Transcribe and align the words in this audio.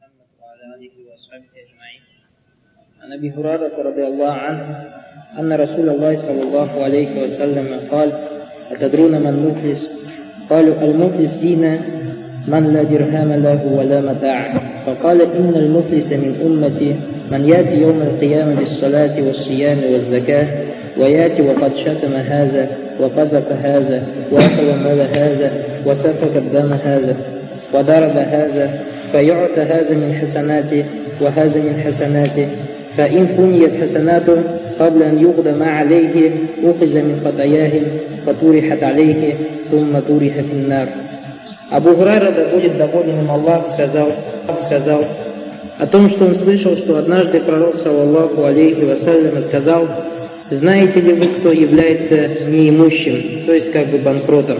محمد 0.00 0.30
وعلى 0.42 0.74
آله 0.76 1.10
وأصحابه 1.10 1.44
أجمعين. 1.64 2.02
عن 3.02 3.12
أبي 3.12 3.30
هريرة 3.30 3.72
رضي 3.78 4.06
الله 4.06 4.32
عنه 4.32 4.90
أن 5.38 5.52
رسول 5.52 5.88
الله 5.88 6.16
صلى 6.16 6.42
الله 6.42 6.84
عليه 6.84 7.24
وسلم 7.24 7.80
قال 7.90 8.12
أتدرون 8.70 9.10
من 9.10 9.26
المفلس؟ 9.26 9.88
قالوا 10.50 10.74
المفلس 10.82 11.36
فينا 11.36 11.78
من 12.48 12.72
لا 12.74 12.82
درهم 12.82 13.32
له 13.32 13.72
ولا 13.72 14.00
متاع. 14.00 14.52
فقال 14.86 15.22
إن 15.22 15.52
المفلس 15.56 16.12
من 16.12 16.32
أمتي 16.44 16.94
من 17.30 17.48
يأتي 17.48 17.80
يوم 17.80 18.02
القيامة 18.02 18.54
بالصلاة 18.54 19.22
والصيام 19.22 19.78
والزكاة 19.92 20.46
ويأتي 20.96 21.42
وقد 21.42 21.76
شتم 21.76 22.12
هذا 22.12 22.68
وقذف 23.00 23.52
هذا 23.52 24.02
وأكل 24.30 24.66
مال 24.84 25.00
هذا 25.16 25.64
وسفك 25.86 26.36
الدم 26.36 26.72
هذا 26.72 27.16
وضرب 27.74 28.16
هذا 28.16 28.89
فيعطى 29.11 29.61
هذا 29.61 29.95
من 29.95 30.17
حسناته 30.21 30.83
وهذا 31.21 31.59
من 31.59 31.81
حسناته 31.85 32.47
فإن 32.97 33.27
فنيت 33.27 33.71
حسناته 33.81 34.37
قبل 34.79 35.03
أن 35.03 35.21
يقضى 35.21 35.51
ما 35.51 35.65
عليه 35.65 36.31
أخذ 36.63 36.95
من 36.95 37.21
خطاياهم 37.25 37.83
فطرحت 38.25 38.83
عليه 38.83 39.33
ثم 39.71 39.99
طرح 39.99 40.33
في 40.33 40.53
النار 40.53 40.87
Абу 41.71 41.95
Хурайра, 41.95 42.31
да 42.31 42.45
будет 42.45 42.77
доволен 42.77 43.21
им 43.21 43.31
Аллах, 43.31 43.65
сказал, 43.65 44.11
сказал 44.63 45.03
о 45.79 45.87
том, 45.87 46.07
что 46.07 46.25
он 46.25 46.35
слышал, 46.35 46.77
что 46.77 46.99
однажды 46.99 47.39
пророк, 47.39 47.77
саллаллаху 47.77 48.43
алейхи 48.43 48.81
вассалям, 48.81 49.41
сказал, 49.41 49.87
знаете 50.51 51.01
ли 51.01 51.13
вы, 51.13 51.25
кто 51.25 51.51
является 51.51 52.29
неимущим, 52.47 53.45
то 53.47 53.53
есть 53.53 53.71
как 53.71 53.87
бы 53.87 53.97
банкротом? 53.97 54.59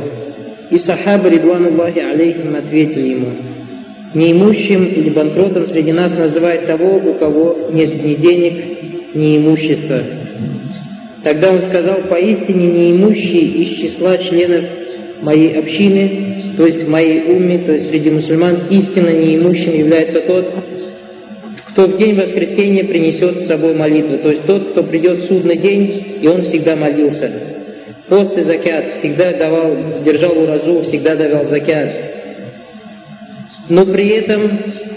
И 0.71 0.79
сахабы, 0.79 1.29
ридвануллахи 1.29 1.99
алейхим, 1.99 2.55
ответили 2.55 3.09
ему, 3.09 3.27
неимущим 4.14 4.84
или 4.84 5.10
банкротом 5.10 5.66
среди 5.66 5.92
нас 5.92 6.12
называют 6.14 6.66
того, 6.66 6.96
у 6.96 7.14
кого 7.14 7.56
нет 7.72 8.04
ни 8.04 8.14
денег, 8.14 9.14
ни 9.14 9.38
имущества. 9.38 9.98
Тогда 11.22 11.52
он 11.52 11.62
сказал, 11.62 11.98
поистине 12.08 12.66
неимущий 12.66 13.62
из 13.62 13.68
числа 13.68 14.16
членов 14.18 14.64
моей 15.22 15.58
общины 15.58 16.30
то 16.60 16.66
есть 16.66 16.84
в 16.84 16.90
моей 16.90 17.22
умме, 17.22 17.58
то 17.64 17.72
есть 17.72 17.88
среди 17.88 18.10
мусульман, 18.10 18.64
истинно 18.68 19.08
неимущим 19.08 19.74
является 19.74 20.20
тот, 20.20 20.52
кто 21.68 21.86
в 21.86 21.96
день 21.96 22.14
воскресения 22.14 22.84
принесет 22.84 23.40
с 23.40 23.46
собой 23.46 23.74
молитву, 23.74 24.18
то 24.18 24.28
есть 24.28 24.44
тот, 24.44 24.70
кто 24.70 24.82
придет 24.82 25.20
в 25.20 25.26
судный 25.26 25.56
день, 25.56 26.18
и 26.20 26.28
он 26.28 26.42
всегда 26.42 26.76
молился. 26.76 27.30
Пост 28.10 28.36
и 28.36 28.42
закят 28.42 28.92
всегда 28.94 29.32
давал, 29.32 29.74
держал 30.04 30.36
уразу, 30.36 30.82
всегда 30.82 31.16
давал 31.16 31.46
закят. 31.46 31.88
Но 33.70 33.86
при 33.86 34.08
этом 34.08 34.50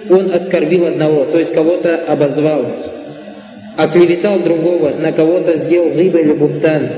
он 0.09 0.33
оскорбил 0.33 0.87
одного, 0.87 1.25
то 1.25 1.37
есть 1.37 1.53
кого-то 1.53 1.95
обозвал, 2.07 2.65
оклеветал 3.77 4.39
другого, 4.39 4.91
на 4.99 5.11
кого-то 5.11 5.57
сделал 5.57 5.95
рыба 5.95 6.19
или 6.19 6.33
буктан, 6.33 6.89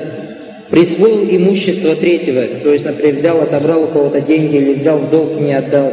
присвоил 0.69 1.27
имущество 1.29 1.95
третьего, 1.95 2.43
то 2.63 2.71
есть, 2.71 2.85
например, 2.85 3.15
взял, 3.15 3.41
отобрал 3.41 3.83
у 3.83 3.87
кого-то 3.87 4.21
деньги 4.21 4.55
или 4.55 4.73
взял 4.75 4.97
в 4.97 5.09
долг, 5.09 5.39
не 5.41 5.53
отдал, 5.53 5.91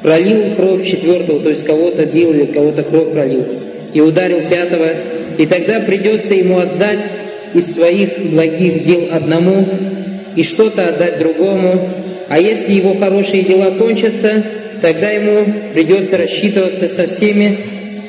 пролил 0.00 0.54
кровь 0.54 0.86
четвертого, 0.86 1.40
то 1.40 1.50
есть 1.50 1.64
кого-то 1.64 2.06
бил 2.06 2.30
или 2.30 2.46
кого-то 2.46 2.84
кровь 2.84 3.12
пролил, 3.12 3.44
и 3.92 4.00
ударил 4.00 4.48
пятого, 4.48 4.90
и 5.38 5.46
тогда 5.46 5.80
придется 5.80 6.34
ему 6.34 6.60
отдать 6.60 7.00
из 7.52 7.74
своих 7.74 8.16
благих 8.30 8.84
дел 8.84 9.08
одному 9.10 9.66
и 10.36 10.44
что-то 10.44 10.86
отдать 10.86 11.18
другому, 11.18 11.80
а 12.28 12.38
если 12.38 12.74
его 12.74 12.94
хорошие 12.94 13.42
дела 13.42 13.72
кончатся, 13.72 14.44
тогда 14.80 15.10
ему 15.10 15.44
придется 15.72 16.16
рассчитываться 16.16 16.88
со 16.88 17.06
всеми 17.06 17.58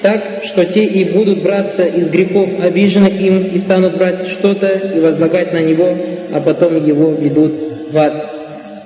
так, 0.02 0.24
что 0.44 0.66
те 0.66 0.84
и 0.84 1.04
будут 1.12 1.42
браться 1.42 1.84
из 1.84 2.08
грехов 2.10 2.50
обиженных 2.62 3.20
им 3.20 3.44
и 3.44 3.60
станут 3.60 3.98
брать 3.98 4.28
что-то 4.30 4.68
и 4.68 5.00
возлагать 5.00 5.54
на 5.54 5.60
него, 5.60 5.98
а 6.34 6.40
потом 6.40 6.84
его 6.86 7.12
ведут 7.12 7.54
в 7.92 7.98
ад. 7.98 8.14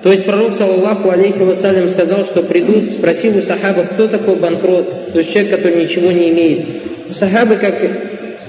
То 0.02 0.12
есть 0.12 0.26
пророк, 0.26 0.52
саллаллаху 0.52 1.08
алейхи 1.10 1.38
вассалям, 1.38 1.88
сказал, 1.88 2.24
что 2.24 2.42
придут, 2.42 2.90
спросил 2.90 3.38
у 3.38 3.40
сахабов, 3.40 3.90
кто 3.90 4.06
такой 4.06 4.36
банкрот, 4.36 5.12
то 5.12 5.18
есть 5.18 5.32
человек, 5.32 5.52
который 5.52 5.84
ничего 5.84 6.12
не 6.12 6.30
имеет. 6.30 6.66
Сахабы, 7.10 7.56
как 7.56 7.74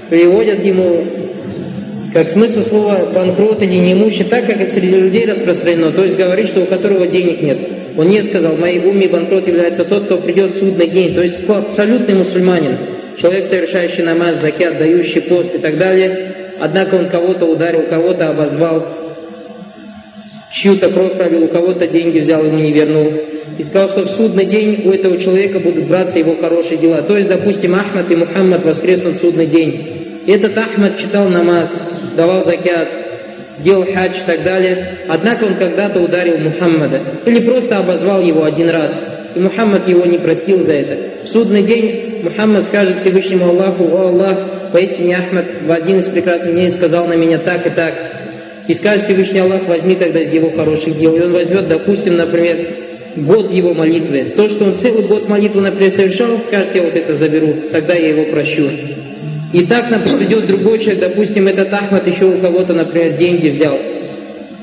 переводят 0.09 0.63
ему, 0.65 1.01
как 2.15 2.29
смысл 2.29 2.61
слова 2.61 3.09
банкрот 3.13 3.61
или 3.61 3.73
неимущий, 3.73 4.23
так, 4.23 4.45
как 4.45 4.61
это 4.61 4.71
среди 4.71 4.95
людей 4.95 5.25
распространено, 5.25 5.91
то 5.91 6.01
есть 6.01 6.15
говорит, 6.15 6.47
что 6.47 6.61
у 6.61 6.65
которого 6.65 7.07
денег 7.07 7.41
нет. 7.41 7.57
Он 7.97 8.07
не 8.07 8.21
сказал, 8.23 8.55
моей 8.55 8.79
уме 8.79 9.09
банкрот 9.09 9.45
является 9.45 9.83
тот, 9.83 10.05
кто 10.05 10.15
придет 10.15 10.55
в 10.55 10.57
судный 10.57 10.87
день. 10.87 11.13
То 11.13 11.21
есть 11.21 11.39
абсолютный 11.49 12.15
мусульманин, 12.15 12.77
человек, 13.17 13.43
совершающий 13.43 14.03
намаз, 14.03 14.39
закят, 14.39 14.77
дающий 14.77 15.19
пост 15.19 15.55
и 15.55 15.57
так 15.57 15.77
далее. 15.77 16.31
Однако 16.61 16.95
он 16.95 17.07
кого-то 17.07 17.47
ударил, 17.47 17.83
кого-то 17.89 18.29
обозвал, 18.29 18.87
чью-то 20.53 20.91
кровь 20.91 21.17
пролил, 21.17 21.43
у 21.43 21.47
кого-то 21.49 21.85
деньги 21.85 22.19
взял, 22.19 22.45
ему 22.45 22.59
не 22.59 22.71
вернул. 22.71 23.11
И 23.57 23.63
сказал, 23.63 23.89
что 23.89 24.03
в 24.03 24.09
судный 24.09 24.45
день 24.45 24.83
у 24.85 24.91
этого 24.91 25.17
человека 25.17 25.59
будут 25.59 25.83
браться 25.83 26.17
его 26.17 26.37
хорошие 26.37 26.77
дела. 26.77 27.01
То 27.01 27.17
есть, 27.17 27.27
допустим, 27.27 27.75
Ахмад 27.75 28.09
и 28.09 28.15
Мухаммад 28.15 28.63
воскреснут 28.63 29.17
в 29.17 29.19
судный 29.19 29.47
день. 29.47 30.04
Этот 30.27 30.57
Ахмад 30.57 30.97
читал 30.97 31.29
намаз, 31.29 31.81
давал 32.15 32.43
закят, 32.43 32.87
делал 33.59 33.85
хадж 33.85 34.17
и 34.21 34.25
так 34.25 34.43
далее. 34.43 34.87
Однако 35.07 35.43
он 35.43 35.55
когда-то 35.55 35.99
ударил 35.99 36.37
Мухаммада 36.37 37.01
или 37.25 37.41
просто 37.41 37.77
обозвал 37.77 38.21
его 38.21 38.43
один 38.43 38.69
раз. 38.69 39.03
И 39.35 39.39
Мухаммад 39.39 39.87
его 39.87 40.05
не 40.05 40.17
простил 40.17 40.63
за 40.63 40.73
это. 40.73 40.97
В 41.25 41.27
судный 41.27 41.61
день 41.61 42.21
Мухаммад 42.23 42.65
скажет 42.65 42.99
Всевышнему 42.99 43.49
Аллаху, 43.49 43.83
«О 43.83 44.07
Аллах, 44.07 44.37
поистине 44.71 45.17
Ахмад 45.17 45.45
в 45.65 45.71
один 45.71 45.99
из 45.99 46.07
прекрасных 46.07 46.53
дней 46.53 46.71
сказал 46.71 47.05
на 47.07 47.13
меня 47.13 47.37
так 47.37 47.67
и 47.67 47.69
так». 47.69 47.93
И 48.67 48.73
скажет 48.73 49.03
Всевышний 49.05 49.39
Аллах, 49.39 49.61
возьми 49.67 49.95
тогда 49.95 50.21
из 50.21 50.33
его 50.33 50.49
хороших 50.49 50.97
дел. 50.97 51.15
И 51.15 51.21
он 51.21 51.33
возьмет, 51.33 51.67
допустим, 51.67 52.17
например, 52.17 52.57
год 53.15 53.51
его 53.51 53.75
молитвы. 53.75 54.33
То, 54.35 54.49
что 54.49 54.65
он 54.65 54.77
целый 54.79 55.03
год 55.03 55.29
молитву, 55.29 55.61
например, 55.61 55.91
совершал, 55.91 56.39
скажет, 56.39 56.69
я 56.73 56.81
вот 56.81 56.95
это 56.95 57.13
заберу, 57.13 57.53
тогда 57.71 57.93
я 57.93 58.09
его 58.09 58.23
прощу. 58.31 58.67
И 59.55 59.65
так, 59.65 59.89
например, 59.89 60.17
придет 60.17 60.47
другой 60.47 60.79
человек, 60.79 60.99
допустим, 60.99 61.47
этот 61.47 61.71
Ахмад 61.71 62.05
еще 62.05 62.25
у 62.25 62.39
кого-то, 62.39 62.73
например, 62.73 63.13
деньги 63.13 63.47
взял. 63.47 63.77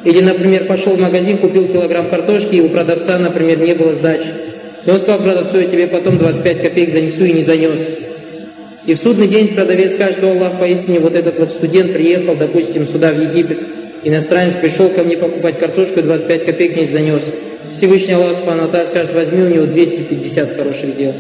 Или, 0.04 0.20
например, 0.20 0.66
пошел 0.66 0.96
в 0.96 1.00
магазин, 1.00 1.38
купил 1.38 1.66
килограмм 1.66 2.10
картошки, 2.10 2.56
и 2.56 2.60
у 2.60 2.68
продавца, 2.68 3.16
например, 3.18 3.58
не 3.60 3.72
было 3.72 3.94
сдачи. 3.94 4.28
И 4.84 4.90
он 4.90 4.98
сказал 4.98 5.20
продавцу, 5.20 5.60
я 5.60 5.66
тебе 5.66 5.86
потом 5.86 6.18
25 6.18 6.60
копеек 6.60 6.92
занесу 6.92 7.24
и 7.24 7.32
не 7.32 7.42
занес. 7.42 7.80
И 8.84 8.92
в 8.92 8.98
судный 8.98 9.28
день 9.28 9.54
продавец 9.54 9.94
скажет, 9.94 10.22
о 10.24 10.30
Аллах, 10.30 10.58
поистине 10.58 10.98
вот 10.98 11.14
этот 11.14 11.38
вот 11.38 11.50
студент 11.50 11.94
приехал, 11.94 12.34
допустим, 12.34 12.86
сюда, 12.86 13.12
в 13.12 13.18
Египет, 13.18 13.60
иностранец 14.04 14.56
пришел 14.56 14.90
ко 14.90 15.04
мне 15.04 15.16
покупать 15.16 15.58
картошку, 15.58 16.00
и 16.00 16.02
25 16.02 16.44
копеек 16.44 16.76
не 16.76 16.84
занес. 16.84 17.22
Всевышний 17.74 18.12
Аллах 18.12 18.36
Субхану 18.36 18.68
скажет, 18.68 19.14
возьми 19.14 19.42
у 19.42 19.48
него 19.48 19.64
250 19.64 20.54
хороших 20.54 20.98
дел 20.98 21.14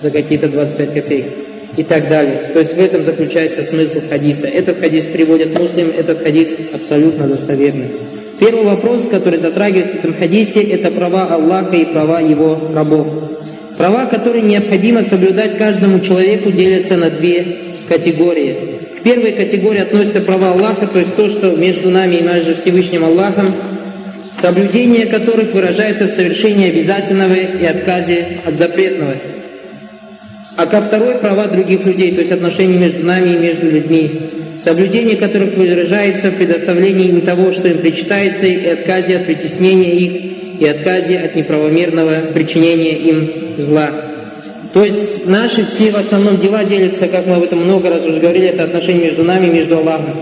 за 0.00 0.10
какие-то 0.10 0.48
25 0.48 0.94
копеек 0.94 1.26
и 1.76 1.82
так 1.82 2.08
далее. 2.08 2.50
То 2.52 2.58
есть 2.58 2.74
в 2.74 2.80
этом 2.80 3.02
заключается 3.02 3.62
смысл 3.62 4.00
хадиса. 4.08 4.46
Этот 4.46 4.80
хадис 4.80 5.06
приводит 5.06 5.58
муслим, 5.58 5.92
этот 5.96 6.22
хадис 6.22 6.54
абсолютно 6.72 7.26
достоверный. 7.26 7.88
Первый 8.38 8.64
вопрос, 8.64 9.06
который 9.06 9.38
затрагивается 9.38 9.96
в 9.96 9.98
этом 10.00 10.14
хадисе, 10.14 10.62
это 10.62 10.90
права 10.90 11.26
Аллаха 11.26 11.76
и 11.76 11.84
права 11.84 12.20
Его 12.20 12.58
рабов. 12.74 13.06
Права, 13.76 14.06
которые 14.06 14.42
необходимо 14.42 15.02
соблюдать 15.02 15.58
каждому 15.58 16.00
человеку, 16.00 16.50
делятся 16.50 16.96
на 16.96 17.10
две 17.10 17.46
категории. 17.88 18.56
К 18.98 19.02
первой 19.02 19.32
категории 19.32 19.80
относятся 19.80 20.20
права 20.20 20.52
Аллаха, 20.52 20.86
то 20.86 20.98
есть 20.98 21.14
то, 21.16 21.28
что 21.28 21.56
между 21.56 21.90
нами 21.90 22.16
и 22.16 22.22
между 22.22 22.54
Всевышним 22.54 23.04
Аллахом, 23.04 23.52
соблюдение 24.34 25.06
которых 25.06 25.52
выражается 25.52 26.06
в 26.06 26.10
совершении 26.10 26.70
обязательного 26.70 27.34
и 27.34 27.64
отказе 27.64 28.26
от 28.44 28.54
запретного 28.54 29.14
а 30.56 30.66
ко 30.66 30.80
второй 30.80 31.14
права 31.16 31.46
других 31.46 31.84
людей, 31.86 32.12
то 32.12 32.20
есть 32.20 32.32
отношения 32.32 32.76
между 32.76 33.04
нами 33.04 33.34
и 33.34 33.38
между 33.38 33.70
людьми, 33.70 34.10
соблюдение 34.58 35.16
которых 35.16 35.56
выражается 35.56 36.30
в 36.30 36.34
предоставлении 36.34 37.08
им 37.08 37.20
того, 37.22 37.52
что 37.52 37.68
им 37.68 37.78
причитается, 37.78 38.46
и 38.46 38.66
отказе 38.66 39.16
от 39.16 39.26
притеснения 39.26 39.94
их, 39.94 40.60
и 40.60 40.66
отказе 40.66 41.18
от 41.18 41.34
неправомерного 41.34 42.32
причинения 42.34 42.96
им 42.96 43.30
зла. 43.58 43.90
То 44.72 44.84
есть 44.84 45.26
наши 45.26 45.64
все 45.64 45.90
в 45.90 45.96
основном 45.96 46.38
дела 46.38 46.64
делятся, 46.64 47.08
как 47.08 47.26
мы 47.26 47.36
об 47.36 47.42
этом 47.42 47.60
много 47.64 47.90
раз 47.90 48.06
уже 48.06 48.20
говорили, 48.20 48.48
это 48.48 48.64
отношения 48.64 49.04
между 49.04 49.24
нами 49.24 49.46
и 49.46 49.50
между 49.50 49.78
Аллахом, 49.78 50.14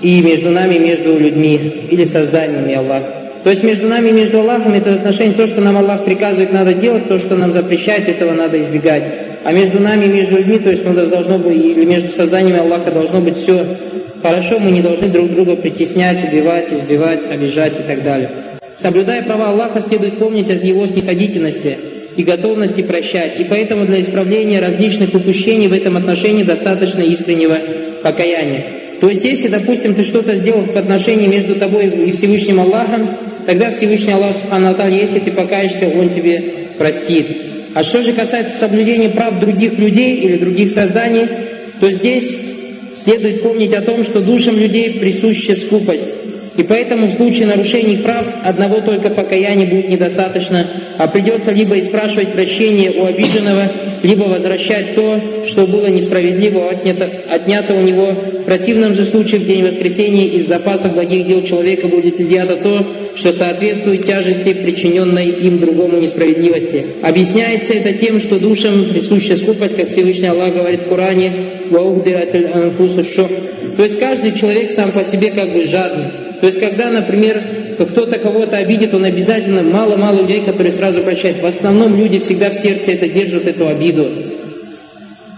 и 0.00 0.20
между 0.20 0.50
нами 0.50 0.74
и 0.74 0.78
между 0.80 1.18
людьми, 1.18 1.58
или 1.90 2.04
созданиями 2.04 2.74
Аллаха. 2.74 3.23
То 3.44 3.50
есть 3.50 3.62
между 3.62 3.86
нами 3.86 4.08
и 4.08 4.12
между 4.12 4.40
Аллахом 4.40 4.72
это 4.72 4.94
отношение, 4.94 5.34
то, 5.34 5.46
что 5.46 5.60
нам 5.60 5.76
Аллах 5.76 6.04
приказывает, 6.04 6.52
надо 6.52 6.72
делать, 6.72 7.08
то, 7.08 7.18
что 7.18 7.36
нам 7.36 7.52
запрещает, 7.52 8.08
этого 8.08 8.32
надо 8.32 8.60
избегать. 8.60 9.04
А 9.44 9.52
между 9.52 9.80
нами 9.80 10.06
и 10.06 10.08
между 10.08 10.38
людьми, 10.38 10.58
то 10.58 10.70
есть 10.70 10.82
мы 10.84 10.94
должно 10.94 11.38
быть, 11.38 11.54
или 11.54 11.84
между 11.84 12.08
созданиями 12.08 12.60
Аллаха 12.60 12.90
должно 12.90 13.20
быть 13.20 13.36
все 13.36 13.62
хорошо, 14.22 14.58
мы 14.58 14.70
не 14.70 14.80
должны 14.80 15.08
друг 15.08 15.30
друга 15.30 15.56
притеснять, 15.56 16.26
убивать, 16.26 16.72
избивать, 16.72 17.30
обижать 17.30 17.74
и 17.78 17.82
так 17.86 18.02
далее. 18.02 18.30
Соблюдая 18.78 19.22
права 19.22 19.50
Аллаха, 19.50 19.78
следует 19.80 20.16
помнить 20.16 20.48
о 20.48 20.54
Его 20.54 20.86
снисходительности, 20.86 21.76
и 22.16 22.22
готовности 22.22 22.80
прощать. 22.82 23.38
И 23.40 23.44
поэтому 23.44 23.84
для 23.84 24.00
исправления 24.00 24.60
различных 24.60 25.14
упущений 25.14 25.68
в 25.68 25.72
этом 25.72 25.96
отношении 25.96 26.44
достаточно 26.44 27.00
искреннего 27.00 27.58
покаяния. 28.02 28.64
То 29.00 29.08
есть, 29.08 29.24
если, 29.24 29.48
допустим, 29.48 29.94
ты 29.94 30.02
что-то 30.02 30.34
сделал 30.36 30.62
в 30.62 30.76
отношении 30.76 31.26
между 31.26 31.56
тобой 31.56 31.88
и 31.88 32.12
Всевышним 32.12 32.60
Аллахом, 32.60 33.06
тогда 33.46 33.70
Всевышний 33.70 34.12
Аллах, 34.12 34.36
Субхану 34.36 34.74
если 34.90 35.18
ты 35.18 35.30
покаешься, 35.30 35.88
Он 35.88 36.08
тебе 36.08 36.42
простит. 36.78 37.26
А 37.74 37.82
что 37.82 38.02
же 38.02 38.12
касается 38.12 38.56
соблюдения 38.56 39.08
прав 39.08 39.40
других 39.40 39.78
людей 39.78 40.16
или 40.16 40.36
других 40.36 40.70
созданий, 40.70 41.26
то 41.80 41.90
здесь 41.90 42.38
следует 42.94 43.42
помнить 43.42 43.74
о 43.74 43.82
том, 43.82 44.04
что 44.04 44.20
душам 44.20 44.56
людей 44.56 44.98
присуща 45.00 45.56
скупость. 45.56 46.33
И 46.56 46.62
поэтому 46.62 47.08
в 47.08 47.12
случае 47.12 47.46
нарушений 47.46 47.96
прав 47.96 48.24
одного 48.44 48.80
только 48.80 49.10
покаяния 49.10 49.66
будет 49.66 49.88
недостаточно, 49.88 50.66
а 50.98 51.08
придется 51.08 51.50
либо 51.50 51.78
испрашивать 51.78 52.32
прощение 52.32 52.92
у 52.92 53.06
обиженного, 53.06 53.72
либо 54.04 54.24
возвращать 54.24 54.94
то, 54.94 55.20
что 55.48 55.66
было 55.66 55.86
несправедливо 55.88 56.70
отнято, 56.70 57.08
отнято 57.28 57.74
у 57.74 57.80
него. 57.80 58.12
В 58.12 58.44
противном 58.44 58.94
же 58.94 59.04
случае 59.04 59.40
в 59.40 59.46
день 59.46 59.66
воскресения 59.66 60.26
из 60.26 60.46
запаса 60.46 60.88
благих 60.88 61.26
дел 61.26 61.42
человека 61.42 61.88
будет 61.88 62.20
изъято 62.20 62.56
то, 62.56 62.86
что 63.16 63.32
соответствует 63.32 64.06
тяжести, 64.06 64.52
причиненной 64.52 65.28
им 65.28 65.58
другому 65.58 65.98
несправедливости. 65.98 66.84
Объясняется 67.02 67.72
это 67.72 67.94
тем, 67.94 68.20
что 68.20 68.38
душам 68.38 68.84
присуща 68.92 69.36
скупость, 69.36 69.76
как 69.76 69.88
Всевышний 69.88 70.28
Аллах 70.28 70.54
говорит 70.54 70.82
в 70.82 70.88
Коране, 70.88 71.32
то 73.76 73.82
есть 73.82 73.98
каждый 73.98 74.32
человек 74.32 74.70
сам 74.70 74.92
по 74.92 75.02
себе 75.04 75.30
как 75.30 75.50
бы 75.50 75.66
жадный. 75.66 76.23
То 76.40 76.46
есть, 76.46 76.60
когда, 76.60 76.90
например, 76.90 77.42
кто-то 77.78 78.18
кого-то 78.18 78.56
обидит, 78.56 78.94
он 78.94 79.04
обязательно, 79.04 79.62
мало-мало 79.62 80.20
людей, 80.20 80.40
которые 80.40 80.72
сразу 80.72 81.02
прощают. 81.02 81.40
В 81.40 81.46
основном 81.46 81.96
люди 81.96 82.18
всегда 82.18 82.50
в 82.50 82.54
сердце 82.54 82.92
это 82.92 83.08
держат, 83.08 83.46
эту 83.46 83.66
обиду. 83.66 84.08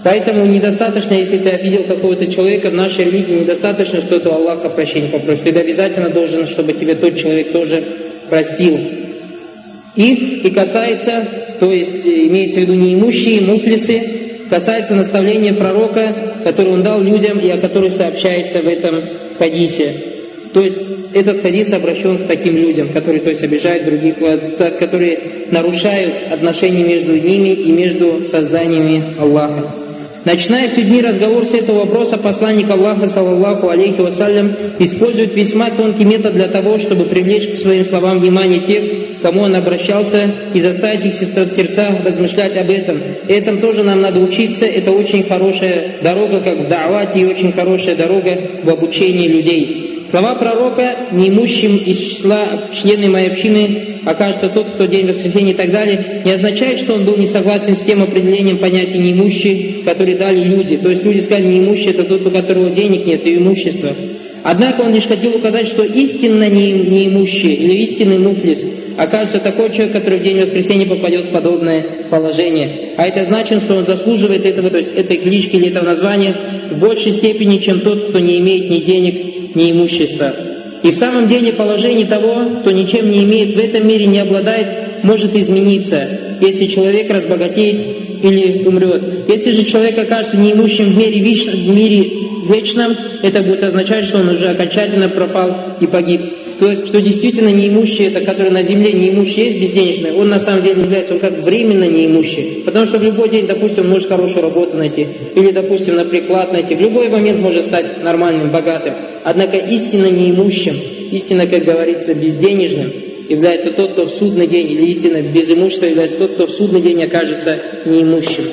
Поэтому 0.04 0.46
недостаточно, 0.46 1.14
если 1.14 1.38
ты 1.38 1.50
обидел 1.50 1.82
какого-то 1.82 2.26
человека 2.26 2.70
в 2.70 2.74
нашей 2.74 3.06
религии, 3.06 3.40
недостаточно, 3.40 4.00
что 4.00 4.20
ты 4.20 4.28
Аллаха 4.28 4.68
прощения 4.68 5.08
попросишь. 5.08 5.42
Ты 5.42 5.58
обязательно 5.58 6.10
должен, 6.10 6.46
чтобы 6.46 6.74
тебе 6.74 6.94
тот 6.94 7.16
человек 7.16 7.50
тоже 7.50 7.82
простил. 8.28 8.78
И, 9.96 10.42
и 10.44 10.50
касается, 10.50 11.26
то 11.58 11.72
есть 11.72 12.06
имеется 12.06 12.60
в 12.60 12.62
виду 12.62 12.74
неимущие, 12.74 13.40
муфлисы, 13.40 14.00
касается 14.48 14.94
наставления 14.94 15.54
пророка, 15.54 16.14
который 16.44 16.72
он 16.72 16.82
дал 16.82 17.00
людям 17.00 17.40
и 17.40 17.48
о 17.48 17.58
которой 17.58 17.90
сообщается 17.90 18.60
в 18.60 18.68
этом 18.68 19.02
хадисе. 19.38 19.92
То 20.52 20.62
есть 20.62 20.86
этот 21.12 21.42
хадис 21.42 21.72
обращен 21.72 22.18
к 22.18 22.26
таким 22.26 22.56
людям, 22.56 22.88
которые 22.88 23.20
то 23.20 23.30
есть, 23.30 23.42
обижают 23.42 23.84
других, 23.84 24.14
которые 24.78 25.18
нарушают 25.50 26.12
отношения 26.30 26.84
между 26.84 27.12
ними 27.16 27.48
и 27.48 27.72
между 27.72 28.24
созданиями 28.24 29.02
Аллаха. 29.18 29.66
Начиная 30.26 30.68
с 30.68 30.76
людьми 30.76 31.00
разговор 31.02 31.46
с 31.46 31.54
этого 31.54 31.84
вопроса, 31.84 32.18
посланник 32.18 32.68
Аллаха, 32.68 33.06
саллаллаху 33.06 33.68
алейхи 33.68 34.00
вассалям, 34.00 34.50
использует 34.80 35.36
весьма 35.36 35.70
тонкий 35.70 36.04
метод 36.04 36.34
для 36.34 36.48
того, 36.48 36.80
чтобы 36.80 37.04
привлечь 37.04 37.52
к 37.52 37.56
своим 37.56 37.84
словам 37.84 38.18
внимание 38.18 38.58
тех, 38.58 38.82
кому 39.22 39.42
он 39.42 39.54
обращался, 39.54 40.28
и 40.52 40.58
заставить 40.58 41.04
их 41.04 41.14
сердца 41.14 41.86
размышлять 42.04 42.56
об 42.56 42.70
этом. 42.70 43.00
И 43.28 43.32
этому 43.32 43.60
тоже 43.60 43.84
нам 43.84 44.02
надо 44.02 44.18
учиться, 44.18 44.66
это 44.66 44.90
очень 44.90 45.22
хорошая 45.22 45.92
дорога, 46.02 46.40
как 46.40 46.58
в 46.58 46.68
давате, 46.68 47.20
и 47.20 47.26
очень 47.26 47.52
хорошая 47.52 47.94
дорога 47.94 48.36
в 48.64 48.68
обучении 48.68 49.28
людей. 49.28 49.85
Слова 50.08 50.36
пророка, 50.36 50.96
неимущим 51.10 51.76
из 51.76 51.98
числа 51.98 52.46
члены 52.72 53.08
моей 53.08 53.28
общины 53.28 53.96
окажется 54.04 54.48
тот, 54.48 54.68
кто 54.68 54.86
день 54.86 55.08
воскресенья 55.08 55.52
и 55.52 55.56
так 55.56 55.72
далее, 55.72 56.22
не 56.24 56.30
означает, 56.30 56.78
что 56.78 56.94
он 56.94 57.04
был 57.04 57.16
не 57.16 57.26
согласен 57.26 57.74
с 57.74 57.80
тем 57.80 58.02
определением 58.02 58.58
понятия 58.58 58.98
неимущий, 58.98 59.82
который 59.84 60.14
дали 60.14 60.44
люди. 60.44 60.76
То 60.76 60.90
есть 60.90 61.04
люди 61.04 61.18
сказали, 61.18 61.46
неимущий 61.46 61.90
это 61.90 62.04
тот, 62.04 62.24
у 62.24 62.30
которого 62.30 62.70
денег 62.70 63.04
нет 63.04 63.26
и 63.26 63.36
имущества. 63.36 63.90
Однако 64.44 64.82
он 64.82 64.94
лишь 64.94 65.08
хотел 65.08 65.34
указать, 65.34 65.66
что 65.66 65.82
истинно 65.82 66.48
не, 66.48 66.70
неимущий 66.70 67.52
или 67.54 67.74
истинный 67.82 68.18
муфлис 68.18 68.64
окажется 68.96 69.38
такой 69.38 69.70
человек, 69.70 69.92
который 69.92 70.18
в 70.18 70.22
день 70.22 70.40
воскресенья 70.40 70.86
попадет 70.86 71.26
в 71.26 71.30
подобное 71.30 71.84
положение. 72.10 72.68
А 72.96 73.06
это 73.06 73.24
значит, 73.24 73.62
что 73.62 73.74
он 73.74 73.84
заслуживает 73.84 74.46
этого, 74.46 74.70
то 74.70 74.78
есть 74.78 74.94
этой 74.94 75.16
клички 75.18 75.56
или 75.56 75.68
этого 75.68 75.84
названия 75.84 76.34
в 76.70 76.78
большей 76.78 77.12
степени, 77.12 77.58
чем 77.58 77.80
тот, 77.80 78.08
кто 78.08 78.18
не 78.18 78.38
имеет 78.38 78.70
ни 78.70 78.78
денег, 78.78 79.54
ни 79.54 79.70
имущества. 79.72 80.32
И 80.82 80.90
в 80.90 80.96
самом 80.96 81.28
деле 81.28 81.52
положение 81.52 82.06
того, 82.06 82.42
кто 82.60 82.70
ничем 82.70 83.10
не 83.10 83.24
имеет 83.24 83.54
в 83.54 83.58
этом 83.58 83.86
мире, 83.88 84.06
не 84.06 84.20
обладает, 84.20 84.66
может 85.02 85.34
измениться, 85.34 86.06
если 86.40 86.66
человек 86.66 87.10
разбогатеет 87.10 87.76
или 88.22 88.64
умрет. 88.66 89.02
Если 89.28 89.52
же 89.52 89.64
человек 89.64 89.98
окажется 89.98 90.36
неимущим 90.36 90.92
в 90.92 90.96
мире, 90.96 91.20
в 91.20 91.74
мире 91.74 92.10
вечном, 92.48 92.94
это 93.22 93.42
будет 93.42 93.62
означать, 93.64 94.04
что 94.06 94.18
он 94.18 94.28
уже 94.28 94.48
окончательно 94.48 95.08
пропал 95.08 95.56
и 95.80 95.86
погиб. 95.86 96.20
То 96.58 96.70
есть, 96.70 96.86
кто 96.86 97.00
действительно 97.00 97.50
неимущий, 97.50 98.06
это 98.06 98.20
который 98.20 98.50
на 98.50 98.62
земле 98.62 98.92
неимущий 98.92 99.44
есть 99.44 99.60
безденежный, 99.60 100.12
он 100.12 100.28
на 100.30 100.38
самом 100.38 100.62
деле 100.62 100.82
является, 100.82 101.14
он 101.14 101.20
как 101.20 101.32
временно 101.42 101.84
неимущий. 101.84 102.62
Потому 102.64 102.86
что 102.86 102.98
в 102.98 103.02
любой 103.02 103.28
день, 103.28 103.46
допустим, 103.46 103.84
он 103.84 103.90
может 103.90 104.08
хорошую 104.08 104.42
работу 104.42 104.76
найти, 104.76 105.06
или, 105.34 105.50
допустим, 105.50 105.96
на 105.96 106.04
приклад 106.04 106.52
найти, 106.52 106.74
в 106.74 106.80
любой 106.80 107.08
момент 107.08 107.40
может 107.40 107.64
стать 107.64 108.02
нормальным, 108.02 108.50
богатым. 108.50 108.94
Однако 109.24 109.58
истинно 109.58 110.06
неимущим, 110.06 110.76
истинно, 111.10 111.46
как 111.46 111.64
говорится, 111.64 112.14
безденежным, 112.14 112.90
является 113.28 113.70
тот, 113.70 113.92
кто 113.92 114.06
в 114.06 114.10
судный 114.10 114.46
день, 114.46 114.70
или 114.70 114.86
истинно 114.86 115.20
без 115.20 115.50
имущества 115.50 115.86
является 115.86 116.18
тот, 116.18 116.32
кто 116.32 116.46
в 116.46 116.50
судный 116.50 116.80
день 116.80 117.02
окажется 117.02 117.58
неимущим, 117.84 118.44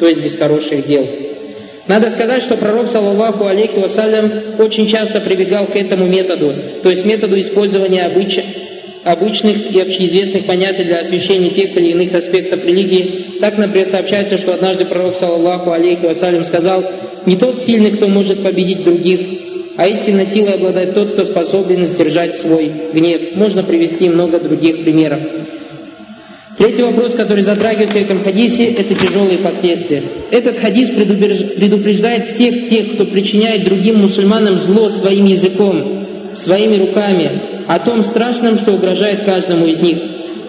то 0.00 0.08
есть 0.08 0.20
без 0.20 0.34
хороших 0.34 0.86
дел. 0.86 1.06
Надо 1.88 2.10
сказать, 2.10 2.42
что 2.42 2.56
пророк, 2.56 2.88
саллаллаху 2.88 3.46
алейхи 3.46 3.78
вассалям, 3.78 4.30
очень 4.58 4.86
часто 4.86 5.20
прибегал 5.20 5.66
к 5.66 5.74
этому 5.74 6.06
методу, 6.06 6.54
то 6.82 6.90
есть 6.90 7.04
методу 7.04 7.40
использования 7.40 8.04
обыч... 8.06 8.38
обычных 9.04 9.72
и 9.74 9.80
общеизвестных 9.80 10.44
понятий 10.44 10.84
для 10.84 11.00
освещения 11.00 11.50
тех 11.50 11.76
или 11.76 11.90
иных 11.90 12.14
аспектов 12.14 12.64
религии. 12.64 13.38
Так, 13.40 13.58
например, 13.58 13.88
сообщается, 13.88 14.38
что 14.38 14.54
однажды 14.54 14.84
пророк, 14.84 15.16
саллаллаху 15.16 15.72
алейхи 15.72 16.06
вассалям, 16.06 16.44
сказал, 16.44 16.84
«Не 17.26 17.36
тот 17.36 17.60
сильный, 17.60 17.90
кто 17.90 18.06
может 18.06 18.42
победить 18.44 18.84
других, 18.84 19.20
а 19.76 19.88
истинно 19.88 20.24
силой 20.24 20.54
обладает 20.54 20.94
тот, 20.94 21.12
кто 21.12 21.24
способен 21.24 21.84
сдержать 21.84 22.36
свой 22.36 22.70
гнев». 22.92 23.34
Можно 23.34 23.64
привести 23.64 24.08
много 24.08 24.38
других 24.38 24.84
примеров. 24.84 25.18
Третий 26.62 26.84
вопрос, 26.84 27.14
который 27.14 27.42
затрагивается 27.42 27.98
в 27.98 28.02
этом 28.02 28.22
хадисе, 28.22 28.66
это 28.66 28.94
тяжелые 28.94 29.38
последствия. 29.38 30.00
Этот 30.30 30.60
хадис 30.60 30.90
предупреждает 30.90 32.28
всех 32.30 32.68
тех, 32.68 32.92
кто 32.92 33.04
причиняет 33.04 33.64
другим 33.64 33.96
мусульманам 33.96 34.60
зло 34.60 34.88
своим 34.88 35.26
языком, 35.26 35.82
своими 36.34 36.78
руками, 36.78 37.30
о 37.66 37.80
том 37.80 38.04
страшном, 38.04 38.58
что 38.58 38.74
угрожает 38.74 39.24
каждому 39.24 39.66
из 39.66 39.80
них. 39.80 39.98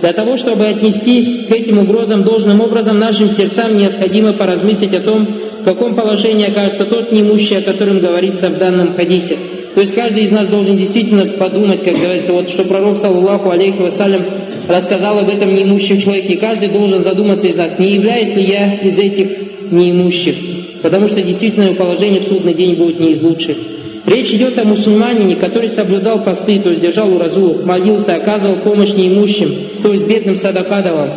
Для 0.01 0.13
того, 0.13 0.37
чтобы 0.37 0.67
отнестись 0.67 1.47
к 1.47 1.51
этим 1.51 1.79
угрозам 1.79 2.21
должным 2.21 2.61
образом, 2.61 2.99
нашим 2.99 3.27
сердцам 3.27 3.75
необходимо 3.75 4.33
поразмыслить 4.33 4.93
о 4.93 4.99
том, 4.99 5.27
в 5.61 5.63
каком 5.63 5.95
положении 5.95 6.47
окажется 6.47 6.85
тот 6.85 7.11
неимущий, 7.11 7.57
о 7.57 7.61
котором 7.63 7.97
говорится 7.97 8.49
в 8.49 8.59
данном 8.59 8.93
хадисе. 8.93 9.35
То 9.73 9.81
есть 9.81 9.95
каждый 9.95 10.25
из 10.25 10.29
нас 10.29 10.45
должен 10.45 10.77
действительно 10.77 11.25
подумать, 11.25 11.83
как 11.83 11.95
говорится, 11.95 12.33
вот 12.33 12.49
что 12.49 12.65
пророк, 12.65 12.97
саллаху 12.97 13.49
алейхи 13.49 13.81
вассалям, 13.81 14.21
рассказал 14.67 15.19
об 15.19 15.29
этом 15.29 15.53
неимущем 15.53 15.99
человеке. 15.99 16.33
И 16.33 16.37
каждый 16.37 16.69
должен 16.69 17.03
задуматься 17.03 17.47
из 17.47 17.55
нас, 17.55 17.79
не 17.79 17.91
являюсь 17.91 18.33
ли 18.33 18.43
я 18.43 18.73
из 18.75 18.97
этих 18.99 19.27
неимущих. 19.71 20.35
Потому 20.81 21.07
что 21.07 21.21
действительно 21.21 21.65
его 21.65 21.75
положение 21.75 22.19
в 22.19 22.25
судный 22.25 22.53
день 22.53 22.75
будет 22.75 22.99
не 22.99 23.11
из 23.11 23.21
лучших. 23.21 23.57
Речь 24.05 24.31
идет 24.31 24.59
о 24.59 24.65
мусульманине, 24.65 25.37
который 25.37 25.69
соблюдал 25.69 26.21
посты, 26.21 26.59
то 26.59 26.69
есть 26.69 26.81
держал 26.81 27.13
уразу, 27.13 27.61
молился, 27.63 28.15
оказывал 28.15 28.57
помощь 28.57 28.93
неимущим, 28.93 29.53
то 29.81 29.93
есть 29.93 30.05
бедным 30.05 30.35
садакадовым, 30.35 31.09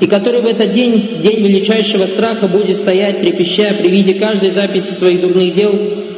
и 0.00 0.08
который 0.08 0.40
в 0.40 0.46
этот 0.46 0.72
день, 0.72 1.20
день 1.22 1.46
величайшего 1.46 2.06
страха, 2.06 2.48
будет 2.48 2.76
стоять, 2.76 3.20
трепеща 3.20 3.72
при 3.80 3.88
виде 3.88 4.14
каждой 4.14 4.50
записи 4.50 4.90
своих 4.90 5.20
дурных 5.20 5.54
дел 5.54 5.72